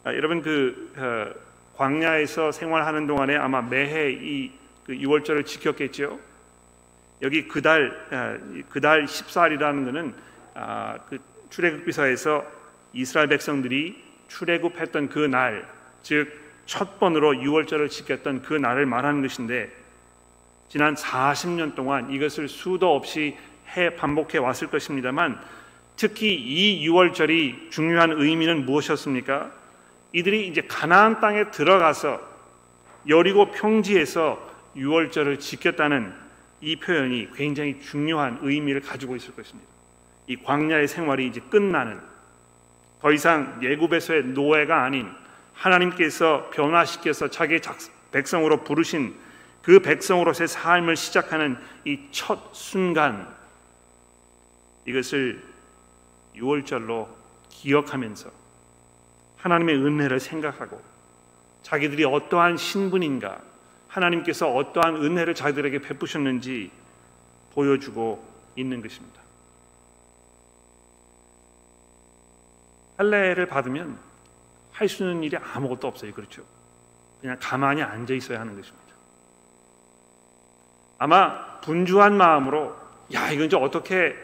아, 0.04 0.14
여러분 0.14 0.42
그 0.42 0.94
어, 0.98 1.48
광야에서 1.78 2.52
생활하는 2.52 3.06
동안에 3.06 3.36
아마 3.36 3.62
매해 3.62 4.12
이그 4.12 4.98
유월절을 4.98 5.46
지켰겠죠. 5.46 6.20
여기 7.22 7.48
그달 7.48 8.64
그달 8.70 9.06
14일이라는 9.06 9.86
것은 9.86 10.14
그 11.10 11.18
출애굽기서에서 11.50 12.46
이스라엘 12.94 13.28
백성들이 13.28 14.07
출애굽했던 14.28 15.10
그 15.10 15.20
날, 15.20 15.68
즉 16.02 16.48
첫 16.68 17.00
번으로 17.00 17.42
유월절을 17.42 17.90
지켰던 17.90 18.44
그 18.44 18.54
날을 18.54 18.86
말하는 18.86 19.22
것인데 19.22 19.72
지난 20.68 20.94
40년 20.96 21.76
동안 21.76 22.12
이것을 22.12 22.50
수도 22.50 22.94
없이 22.94 23.38
해 23.76 23.96
반복해 23.96 24.38
왔을 24.38 24.68
것입니다만 24.68 25.40
특히 25.96 26.36
이 26.36 26.86
유월절이 26.86 27.70
중요한 27.72 28.12
의미는 28.12 28.66
무엇이었습니까? 28.66 29.52
이들이 30.12 30.48
이제 30.48 30.62
가나안 30.62 31.22
땅에 31.22 31.50
들어가서 31.52 32.22
여리고 33.08 33.50
평지에서 33.52 34.38
유월절을 34.76 35.40
지켰다는 35.40 36.14
이 36.60 36.76
표현이 36.76 37.30
굉장히 37.34 37.80
중요한 37.80 38.40
의미를 38.42 38.82
가지고 38.82 39.16
있을 39.16 39.34
것입니다. 39.34 39.70
이 40.28 40.36
광야의 40.36 40.88
생활이 40.88 41.28
이제 41.28 41.40
끝나는 41.50 42.00
더 43.02 43.12
이상 43.12 43.60
예굽에서의 43.62 44.24
노예가 44.26 44.84
아닌 44.84 45.10
하나님께서 45.54 46.50
변화시켜서 46.52 47.30
자기 47.30 47.60
백성으로 48.12 48.64
부르신 48.64 49.16
그 49.62 49.80
백성으로서의 49.80 50.48
삶을 50.48 50.96
시작하는 50.96 51.58
이 51.86 51.98
첫 52.12 52.54
순간 52.54 53.28
이것을 54.86 55.44
유월절로 56.36 57.10
기억하면서 57.50 58.32
하나님의 59.38 59.76
은혜를 59.76 60.20
생각하고 60.20 60.82
자기들이 61.64 62.06
어떠한 62.06 62.58
신분인가 62.58 63.42
하나님께서 63.88 64.54
어떠한 64.54 64.96
은혜를 64.96 65.36
자기들에게 65.36 65.80
베푸셨는지 65.80 66.72
보여주고 67.54 68.24
있는 68.56 68.82
것입니다. 68.82 69.22
할례를 72.98 73.46
받으면 73.48 73.98
할 74.72 74.88
수 74.90 75.04
있는 75.04 75.24
일이 75.24 75.38
아무것도 75.38 75.88
없어요. 75.88 76.14
그렇죠? 76.14 76.44
그냥 77.22 77.38
가만히 77.40 77.82
앉아 77.82 78.14
있어야 78.14 78.40
하는 78.40 78.56
것입니다. 78.56 78.88
아마 81.00 81.60
분주한 81.62 82.16
마음으로 82.16 82.76
야 83.14 83.32
이건 83.32 83.48
이제 83.48 83.58
어떻게 83.58 84.16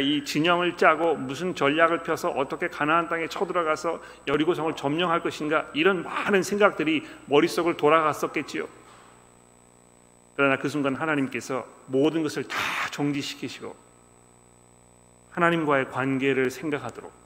이 0.00 0.24
진영을 0.24 0.76
짜고 0.76 1.14
무슨 1.14 1.54
전략을 1.54 2.02
펴서 2.02 2.30
어떻게 2.30 2.68
가나안 2.68 3.08
땅에 3.08 3.28
쳐들어가서 3.28 4.00
여리고성을 4.26 4.74
점령할 4.74 5.20
것인가 5.22 5.68
이런 5.74 6.02
많은 6.02 6.42
생각들이 6.42 7.06
머릿속을 7.26 7.76
돌아갔었겠지요. 7.76 8.68
그러나 10.34 10.56
그 10.56 10.68
순간 10.68 10.94
하나님께서 10.94 11.66
모든 11.86 12.22
것을 12.22 12.44
다 12.44 12.56
정지시키시고 12.90 13.74
하나님과의 15.30 15.90
관계를 15.90 16.50
생각하도록 16.50 17.25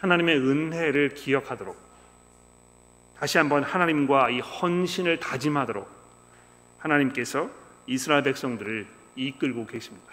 하나님의 0.00 0.38
은혜를 0.38 1.14
기억하도록 1.14 1.76
다시 3.18 3.38
한번 3.38 3.62
하나님과 3.62 4.30
이 4.30 4.40
헌신을 4.40 5.20
다짐하도록 5.20 5.88
하나님께서 6.78 7.50
이스라엘 7.86 8.22
백성들을 8.22 8.86
이끌고 9.16 9.66
계십니다. 9.66 10.12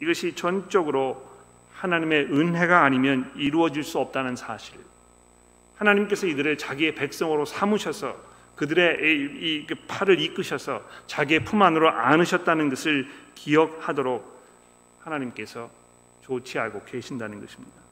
이것이 0.00 0.34
전적으로 0.34 1.26
하나님의 1.74 2.24
은혜가 2.26 2.84
아니면 2.84 3.30
이루어질 3.36 3.82
수 3.82 3.98
없다는 3.98 4.36
사실. 4.36 4.78
하나님께서 5.76 6.26
이들을 6.26 6.56
자기의 6.56 6.94
백성으로 6.94 7.44
삼으셔서 7.44 8.16
그들의 8.56 9.62
이그 9.62 9.74
팔을 9.86 10.18
이끄셔서 10.20 10.82
자기의 11.06 11.44
품 11.44 11.60
안으로 11.60 11.90
안으셨다는 11.90 12.70
것을 12.70 13.06
기억하도록 13.34 14.36
하나님께서 15.00 15.70
알고 16.56 16.84
계신다는 16.86 17.40
것입니다. 17.40 17.85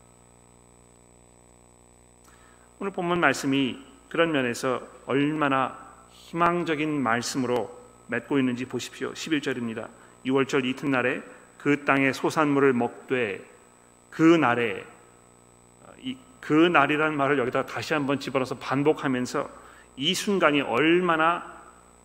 오늘 2.84 2.92
본문 2.92 3.18
말씀이 3.18 3.78
그런 4.10 4.30
면에서 4.30 4.86
얼마나 5.06 5.74
희망적인 6.10 7.02
말씀으로 7.02 7.74
맺고 8.08 8.38
있는지 8.38 8.66
보십시오. 8.66 9.10
11절입니다. 9.14 9.88
6월절 10.26 10.66
이튿날에 10.66 11.22
그 11.56 11.86
땅의 11.86 12.12
소산물을 12.12 12.74
먹되 12.74 13.42
그 14.10 14.36
날에 14.36 14.84
그 16.40 16.52
날이라는 16.52 17.16
말을 17.16 17.38
여기다 17.38 17.64
다시 17.64 17.94
한번 17.94 18.20
집어넣어서 18.20 18.58
반복하면서 18.58 19.48
이 19.96 20.12
순간이 20.12 20.60
얼마나 20.60 21.54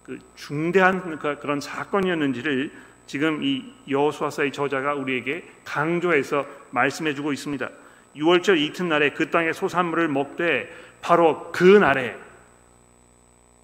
그 0.06 0.18
중대한 0.38 1.20
그 1.20 1.40
그런 1.40 1.60
사건이었는지를 1.60 2.72
지금 3.06 3.44
이 3.44 3.66
여호수아서의 3.90 4.54
저자가 4.54 4.94
우리에게 4.94 5.46
강조해서 5.66 6.46
말씀해주고 6.72 7.34
있습니다. 7.34 7.70
6월절 8.16 8.58
이튿날에 8.58 9.12
그 9.12 9.30
땅의 9.30 9.54
소산물을 9.54 10.08
먹되 10.08 10.70
바로 11.02 11.52
그 11.52 11.64
날에 11.64 12.16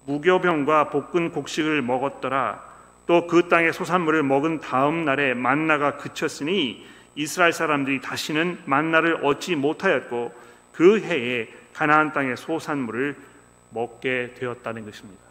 무교병과 0.06 0.90
볶은 0.90 1.32
곡식을 1.32 1.82
먹었더라. 1.82 2.64
또 3.06 3.26
그 3.26 3.48
땅의 3.48 3.72
소산물을 3.72 4.22
먹은 4.24 4.60
다음 4.60 5.04
날에 5.04 5.32
만나가 5.34 5.96
그쳤으니 5.96 6.84
이스라엘 7.14 7.52
사람들이 7.52 8.00
다시는 8.00 8.62
만나를 8.66 9.24
얻지 9.24 9.56
못하였고 9.56 10.34
그 10.72 11.00
해에 11.00 11.48
가나안 11.72 12.12
땅의 12.12 12.36
소산물을 12.36 13.16
먹게 13.70 14.34
되었다는 14.36 14.84
것입니다. 14.84 15.22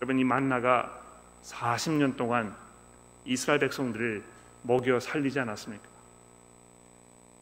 여러분 0.00 0.18
이 0.18 0.24
만나가 0.24 1.00
40년 1.44 2.16
동안 2.16 2.54
이스라엘 3.24 3.60
백성들을 3.60 4.22
먹여 4.62 5.00
살리지 5.00 5.40
않았습니까? 5.40 5.91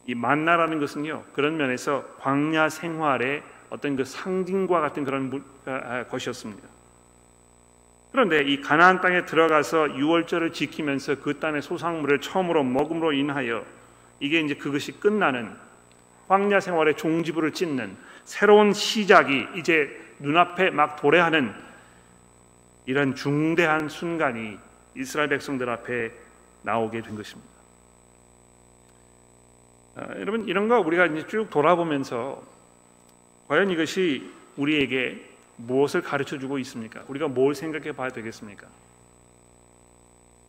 이 0.07 0.15
만나라는 0.15 0.79
것은요 0.79 1.23
그런 1.33 1.57
면에서 1.57 2.03
광야 2.19 2.69
생활의 2.69 3.43
어떤 3.69 3.95
그 3.95 4.03
상징과 4.03 4.81
같은 4.81 5.05
그런 5.05 5.43
아, 5.65 5.71
아, 5.71 6.03
것이었습니다. 6.05 6.67
그런데 8.11 8.43
이 8.43 8.59
가나안 8.59 8.99
땅에 8.99 9.23
들어가서 9.23 9.97
유월절을 9.97 10.51
지키면서 10.51 11.15
그 11.21 11.39
땅의 11.39 11.61
소상물을 11.61 12.19
처음으로 12.19 12.63
먹음으로 12.63 13.13
인하여 13.13 13.65
이게 14.19 14.41
이제 14.41 14.55
그것이 14.55 14.99
끝나는 14.99 15.55
광야 16.27 16.59
생활의 16.59 16.97
종지부를 16.97 17.53
찢는 17.53 17.95
새로운 18.25 18.73
시작이 18.73 19.47
이제 19.55 19.89
눈앞에 20.19 20.69
막 20.71 20.97
도래하는 20.97 21.53
이런 22.85 23.15
중대한 23.15 23.87
순간이 23.89 24.57
이스라엘 24.95 25.29
백성들 25.29 25.69
앞에 25.69 26.11
나오게 26.63 27.01
된 27.01 27.15
것입니다. 27.15 27.50
아, 30.01 30.15
여러분 30.19 30.47
이런 30.47 30.67
거 30.67 30.79
우리가 30.79 31.05
이제 31.05 31.27
쭉 31.27 31.49
돌아보면서 31.49 32.41
과연 33.47 33.69
이것이 33.69 34.31
우리에게 34.57 35.29
무엇을 35.57 36.01
가르쳐 36.01 36.39
주고 36.39 36.57
있습니까? 36.59 37.03
우리가 37.07 37.27
뭘 37.27 37.53
생각해 37.53 37.91
봐야 37.91 38.09
되겠습니까? 38.09 38.67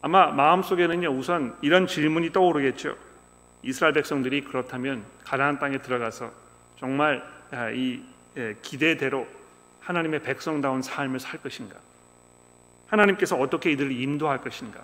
아마 0.00 0.28
마음속에는요 0.28 1.10
우선 1.10 1.54
이런 1.60 1.86
질문이 1.86 2.32
떠오르겠죠. 2.32 2.96
이스라엘 3.62 3.92
백성들이 3.92 4.42
그렇다면 4.44 5.04
가나안 5.24 5.58
땅에 5.58 5.78
들어가서 5.78 6.32
정말 6.78 7.22
아, 7.50 7.70
이 7.70 8.02
예, 8.38 8.56
기대대로 8.62 9.26
하나님의 9.80 10.22
백성다운 10.22 10.80
삶을 10.80 11.20
살 11.20 11.42
것인가? 11.42 11.76
하나님께서 12.86 13.36
어떻게 13.36 13.72
이들을 13.72 13.92
인도할 13.92 14.40
것인가? 14.40 14.82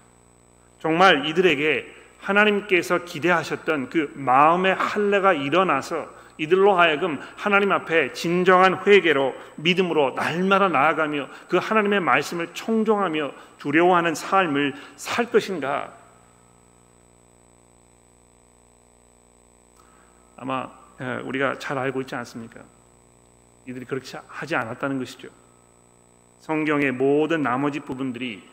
정말 0.80 1.26
이들에게 1.26 1.94
하나님께서 2.20 3.04
기대하셨던 3.04 3.90
그 3.90 4.12
마음의 4.14 4.74
할례가 4.74 5.32
일어나서 5.32 6.18
이들로 6.38 6.78
하여금 6.78 7.18
하나님 7.36 7.72
앞에 7.72 8.12
진정한 8.12 8.86
회개로 8.86 9.34
믿음으로 9.56 10.14
날마다 10.14 10.68
나아가며 10.68 11.28
그 11.48 11.56
하나님의 11.56 12.00
말씀을 12.00 12.54
청종하며 12.54 13.32
두려워하는 13.58 14.14
삶을 14.14 14.74
살 14.96 15.30
것인가? 15.30 15.92
아마 20.36 20.70
예, 21.00 21.20
우리가 21.24 21.58
잘 21.58 21.78
알고 21.78 22.00
있지 22.02 22.14
않습니까? 22.14 22.60
이들이 23.66 23.84
그렇게 23.84 24.18
하지 24.28 24.56
않았다는 24.56 24.98
것이죠. 24.98 25.28
성경의 26.40 26.92
모든 26.92 27.42
나머지 27.42 27.80
부분들이 27.80 28.48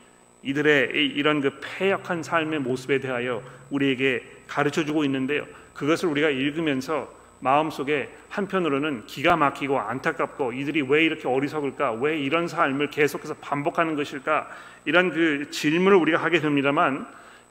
이들의 0.46 0.92
이런 0.94 1.42
그 1.42 1.60
패역한 1.60 2.24
삶의 2.24 2.60
모습에 2.60 3.00
대하여 3.00 3.42
우리에게 3.72 4.24
가르쳐 4.48 4.86
주고 4.86 5.04
있는데요. 5.04 5.46
그것을 5.74 6.08
우리가 6.10 6.30
읽으면서 6.30 7.14
마음속에 7.40 8.10
한편으로는 8.30 9.06
기가 9.08 9.36
막히고 9.36 9.80
안타깝고 9.80 10.54
이들이 10.54 10.84
왜 10.84 11.04
이렇게 11.04 11.28
어리석을까? 11.28 11.94
왜 11.94 12.18
이런 12.18 12.48
삶을 12.48 12.90
계속해서 12.90 13.36
반복하는 13.36 13.96
것일까? 13.96 14.48
이런 14.86 15.12
그 15.12 15.50
질문을 15.50 15.98
우리가 15.98 16.20
하게 16.20 16.40
됩니다만 16.40 17.08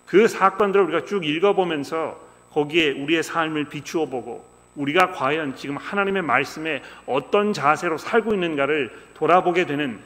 그 0.07 0.29
사건들을 0.29 0.87
우리가 0.87 1.05
쭉 1.05 1.25
읽어보면서 1.27 2.21
거기에 2.51 2.93
우리의 2.93 3.23
삶을 3.23 3.65
비추어 3.67 4.07
보고 4.07 4.45
우리가 4.77 5.13
과연 5.13 5.57
지금 5.57 5.77
하나님의 5.77 6.23
말씀에 6.23 6.83
어떤 7.07 7.53
자세로 7.53 7.99
살고 7.99 8.35
있는가를 8.35 8.91
돌아보게 9.15 9.67
되는 9.67 10.01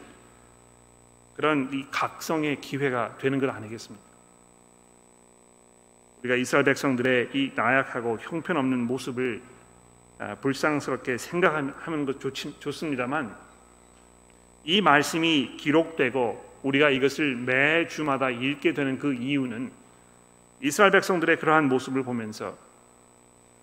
그런 1.38 1.70
이 1.72 1.86
각성의 1.92 2.60
기회가 2.60 3.16
되는 3.18 3.38
것 3.38 3.48
아니겠습니까? 3.48 4.04
우리가 6.18 6.34
이스라엘 6.34 6.64
백성들의 6.64 7.28
이 7.32 7.52
나약하고 7.54 8.18
형편없는 8.18 8.76
모습을 8.80 9.40
아, 10.18 10.34
불쌍스럽게 10.34 11.16
생각하는 11.16 12.06
것 12.06 12.18
좋, 12.18 12.72
습니다만 12.72 13.36
이 14.64 14.80
말씀이 14.80 15.56
기록되고 15.58 16.58
우리가 16.64 16.90
이것을 16.90 17.36
매 17.36 17.86
주마다 17.86 18.30
읽게 18.30 18.74
되는 18.74 18.98
그 18.98 19.14
이유는 19.14 19.70
이스라엘 20.60 20.90
백성들의 20.90 21.38
그러한 21.38 21.68
모습을 21.68 22.02
보면서 22.02 22.58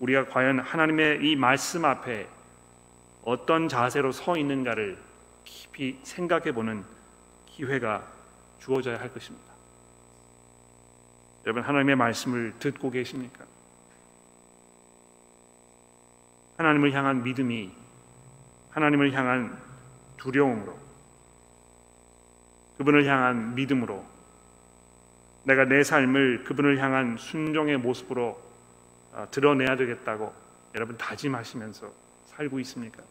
우리가 0.00 0.28
과연 0.28 0.60
하나님의 0.60 1.26
이 1.26 1.36
말씀 1.36 1.84
앞에 1.84 2.26
어떤 3.22 3.68
자세로 3.68 4.12
서 4.12 4.38
있는가를 4.38 4.96
깊이 5.44 5.98
생각해 6.04 6.52
보는 6.52 6.95
기회가 7.56 8.06
주어져야 8.58 9.00
할 9.00 9.12
것입니다. 9.12 9.50
여러분 11.46 11.62
하나님의 11.62 11.96
말씀을 11.96 12.52
듣고 12.58 12.90
계십니까? 12.90 13.46
하나님을 16.58 16.92
향한 16.92 17.22
믿음이 17.22 17.72
하나님을 18.70 19.12
향한 19.12 19.58
두려움으로 20.18 20.78
그분을 22.76 23.06
향한 23.06 23.54
믿음으로 23.54 24.04
내가 25.44 25.64
내 25.64 25.82
삶을 25.82 26.44
그분을 26.44 26.78
향한 26.78 27.16
순종의 27.16 27.78
모습으로 27.78 28.38
어, 29.12 29.28
드러내야 29.30 29.76
되겠다고 29.76 30.34
여러분 30.74 30.98
다짐하시면서 30.98 31.90
살고 32.26 32.60
있습니까? 32.60 33.02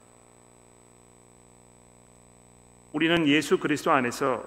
우리는 2.95 3.27
예수 3.27 3.57
그리스도 3.57 3.91
안에서 3.91 4.41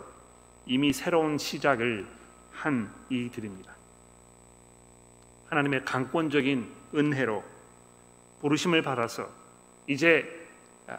이미 0.65 0.95
새로운 0.95 1.37
시작을 1.37 2.07
한 2.51 2.91
이들입니다. 3.11 3.71
하나님의 5.51 5.85
강권적인 5.85 6.67
은혜로 6.95 7.45
부르심을 8.41 8.81
받아서 8.81 9.29
이제 9.87 10.25
아, 10.87 10.97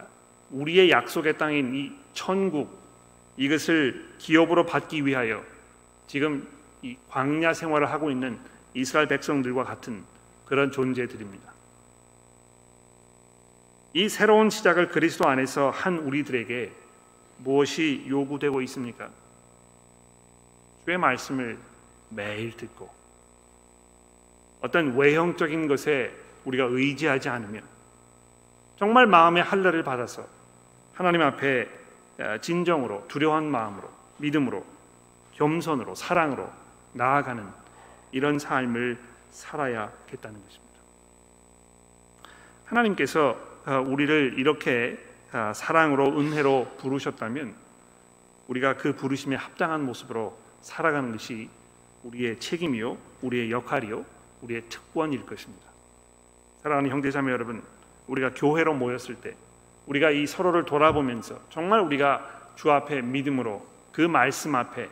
우리의 0.51 0.91
약속의 0.91 1.39
땅인 1.39 1.73
이 1.73 1.91
천국 2.13 2.69
이것을 3.35 4.13
기업으로 4.19 4.67
받기 4.67 5.07
위하여 5.07 5.43
지금 6.05 6.47
이 6.83 6.97
광야 7.09 7.53
생활을 7.53 7.89
하고 7.89 8.11
있는 8.11 8.37
이스라엘 8.75 9.07
백성들과 9.07 9.63
같은 9.63 10.03
그런 10.45 10.71
존재들입니다. 10.71 11.51
이 13.95 14.07
새로운 14.07 14.51
시작을 14.51 14.89
그리스도 14.89 15.27
안에서 15.27 15.71
한 15.71 15.97
우리들에게 15.97 16.78
무엇이 17.39 18.05
요구되고 18.07 18.61
있습니까? 18.63 19.09
주의 20.85 20.97
말씀을 20.97 21.57
매일 22.09 22.55
듣고 22.55 22.89
어떤 24.61 24.95
외형적인 24.97 25.67
것에 25.67 26.11
우리가 26.45 26.65
의지하지 26.65 27.29
않으면 27.29 27.63
정말 28.77 29.07
마음의 29.07 29.43
할례를 29.43 29.83
받아서 29.83 30.25
하나님 30.93 31.21
앞에 31.21 31.67
진정으로 32.41 33.05
두려운 33.07 33.49
마음으로 33.49 33.89
믿음으로 34.17 34.65
겸손으로 35.33 35.95
사랑으로 35.95 36.49
나아가는 36.93 37.45
이런 38.11 38.39
삶을 38.39 38.97
살아야겠다는 39.31 40.43
것입니다. 40.43 40.69
하나님께서 42.65 43.37
어, 43.65 43.83
우리를 43.85 44.35
이렇게 44.37 44.97
어, 44.97 45.08
사랑으로 45.53 46.19
은혜로 46.19 46.75
부르셨다면 46.79 47.53
우리가 48.47 48.77
그 48.77 48.95
부르심에 48.95 49.35
합당한 49.35 49.85
모습으로 49.85 50.37
살아가는 50.61 51.11
것이 51.11 51.49
우리의 52.03 52.39
책임이요, 52.39 52.97
우리의 53.21 53.51
역할이요, 53.51 54.05
우리의 54.41 54.63
특권일 54.69 55.25
것입니다. 55.25 55.67
사랑하는 56.63 56.89
형제자매 56.89 57.31
여러분, 57.31 57.61
우리가 58.07 58.33
교회로 58.33 58.73
모였을 58.73 59.15
때 59.15 59.35
우리가 59.85 60.11
이 60.11 60.25
서로를 60.25 60.65
돌아보면서 60.65 61.39
정말 61.49 61.79
우리가 61.81 62.53
주 62.55 62.71
앞에 62.71 63.01
믿음으로 63.01 63.65
그 63.91 64.01
말씀 64.01 64.55
앞에 64.55 64.89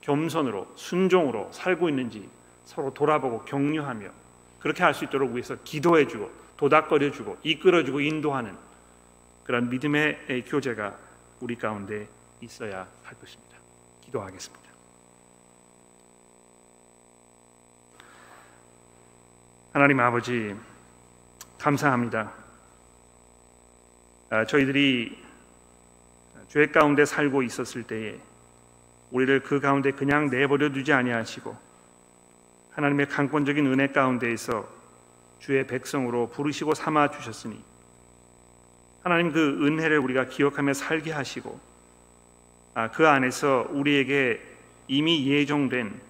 겸손으로 0.00 0.66
순종으로 0.76 1.50
살고 1.52 1.88
있는지 1.88 2.28
서로 2.64 2.92
돌아보고 2.92 3.44
격려하며 3.44 4.08
그렇게 4.60 4.82
할 4.82 4.94
수 4.94 5.04
있도록 5.04 5.32
위해서 5.32 5.56
기도해주고 5.64 6.30
도닥거려주고 6.56 7.38
이끌어주고 7.42 8.00
인도하는 8.00 8.54
그런 9.50 9.68
믿음의 9.68 10.44
교제가 10.46 10.96
우리 11.40 11.56
가운데 11.56 12.06
있어야 12.40 12.86
할 13.02 13.18
것입니다. 13.18 13.58
기도하겠습니다. 14.02 14.70
하나님 19.72 19.98
아버지 19.98 20.54
감사합니다. 21.58 22.32
아, 24.28 24.44
저희들이 24.44 25.20
죄 26.46 26.66
가운데 26.66 27.04
살고 27.04 27.42
있었을 27.42 27.82
때에 27.82 28.20
우리를 29.10 29.42
그 29.42 29.58
가운데 29.58 29.90
그냥 29.90 30.30
내버려 30.30 30.70
두지 30.70 30.92
아니하시고 30.92 31.56
하나님의 32.70 33.08
강권적인 33.08 33.66
은혜 33.66 33.88
가운데에서 33.88 34.68
주의 35.40 35.66
백성으로 35.66 36.28
부르시고 36.28 36.74
삼아 36.74 37.10
주셨으니 37.10 37.69
하나님 39.02 39.32
그 39.32 39.66
은혜를 39.66 39.98
우리가 39.98 40.26
기억하며 40.26 40.74
살게 40.74 41.12
하시고 41.12 41.58
아, 42.74 42.90
그 42.90 43.06
안에서 43.06 43.66
우리에게 43.70 44.40
이미 44.88 45.26
예정된 45.26 46.00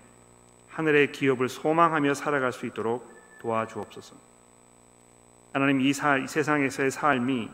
하늘의 0.68 1.12
기업을 1.12 1.48
소망하며 1.48 2.14
살아갈 2.14 2.52
수 2.52 2.66
있도록 2.66 3.08
도와주옵소서. 3.40 4.14
하나님 5.52 5.80
이, 5.80 5.92
사, 5.92 6.16
이 6.16 6.26
세상에서의 6.26 6.90
삶이 6.90 7.48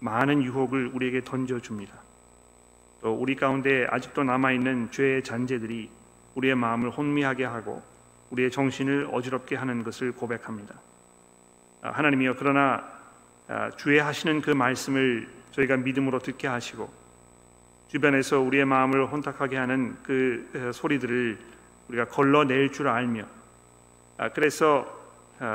많은 0.00 0.42
유혹을 0.42 0.90
우리에게 0.94 1.24
던져줍니다. 1.24 1.94
또 3.00 3.14
우리 3.14 3.36
가운데 3.36 3.86
아직도 3.90 4.24
남아 4.24 4.52
있는 4.52 4.90
죄의 4.90 5.22
잔재들이 5.22 5.88
우리의 6.34 6.54
마음을 6.54 6.90
혼미하게 6.90 7.44
하고 7.44 7.82
우리의 8.30 8.50
정신을 8.50 9.08
어지럽게 9.12 9.56
하는 9.56 9.82
것을 9.82 10.12
고백합니다. 10.12 10.74
아, 11.82 11.90
하나님이여 11.90 12.34
그러나 12.38 12.82
아, 12.82 12.97
주의 13.76 13.98
하시는 14.00 14.40
그 14.42 14.50
말씀을 14.50 15.28
저희가 15.52 15.76
믿음으로 15.78 16.18
듣게 16.18 16.46
하시고 16.46 16.92
주변에서 17.88 18.40
우리의 18.40 18.66
마음을 18.66 19.06
혼탁하게 19.06 19.56
하는 19.56 19.96
그 20.02 20.70
소리들을 20.74 21.38
우리가 21.88 22.06
걸러낼 22.06 22.70
줄 22.70 22.88
알며 22.88 23.24
아, 24.18 24.28
그래서 24.30 24.86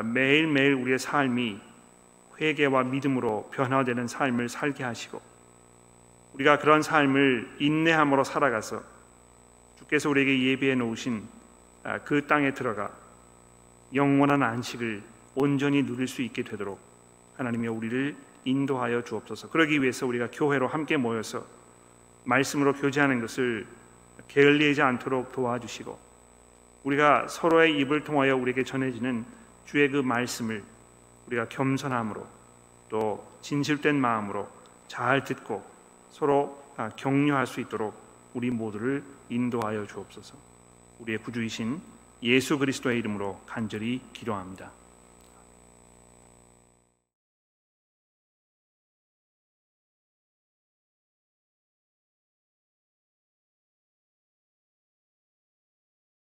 매일매일 0.04 0.74
우리의 0.74 0.98
삶이 0.98 1.60
회개와 2.39 2.84
믿음으로 2.86 3.52
변화되는 3.54 4.08
삶을 4.08 4.50
살게 4.50 4.84
하시고 4.84 5.22
우리가 6.34 6.58
그런 6.58 6.82
삶을 6.82 7.58
인내함으로 7.60 8.24
살아가서 8.24 8.82
주께서 9.78 10.10
우리에게 10.10 10.44
예비해 10.50 10.76
놓으신 10.76 11.28
아, 11.84 12.00
그 12.00 12.26
땅에 12.26 12.54
들어가 12.54 12.89
영원한 13.94 14.41
안식을 14.41 15.04
온전히 15.36 15.84
누릴 15.84 16.08
수 16.08 16.24
있게 16.24 16.44
되도록 16.44 16.93
하나님이 17.38 17.67
우리를 17.67 18.15
인도하여 18.45 19.03
주옵소서. 19.03 19.49
그러기 19.49 19.81
위해서 19.81 20.05
우리가 20.05 20.29
교회로 20.31 20.67
함께 20.67 20.97
모여서 20.97 21.45
말씀으로 22.25 22.73
교제하는 22.73 23.21
것을 23.21 23.65
게을리하지 24.27 24.81
않도록 24.81 25.31
도와주시고 25.31 25.99
우리가 26.84 27.27
서로의 27.27 27.77
입을 27.79 28.03
통하여 28.03 28.36
우리에게 28.36 28.63
전해지는 28.63 29.25
주의 29.65 29.89
그 29.89 29.97
말씀을 29.97 30.63
우리가 31.27 31.47
겸손함으로 31.49 32.25
또 32.89 33.25
진실된 33.41 33.99
마음으로 33.99 34.47
잘 34.88 35.23
듣고 35.23 35.63
서로 36.11 36.61
아, 36.75 36.89
격려할 36.89 37.47
수 37.47 37.61
있도록 37.61 37.95
우리 38.34 38.49
모두를 38.49 39.03
인도하여 39.29 39.86
주옵소서. 39.86 40.36
우리의 40.99 41.19
구주이신 41.19 41.81
예수 42.23 42.57
그리스도의 42.57 42.99
이름으로 42.99 43.41
간절히 43.45 44.01
기도합니다. 44.13 44.71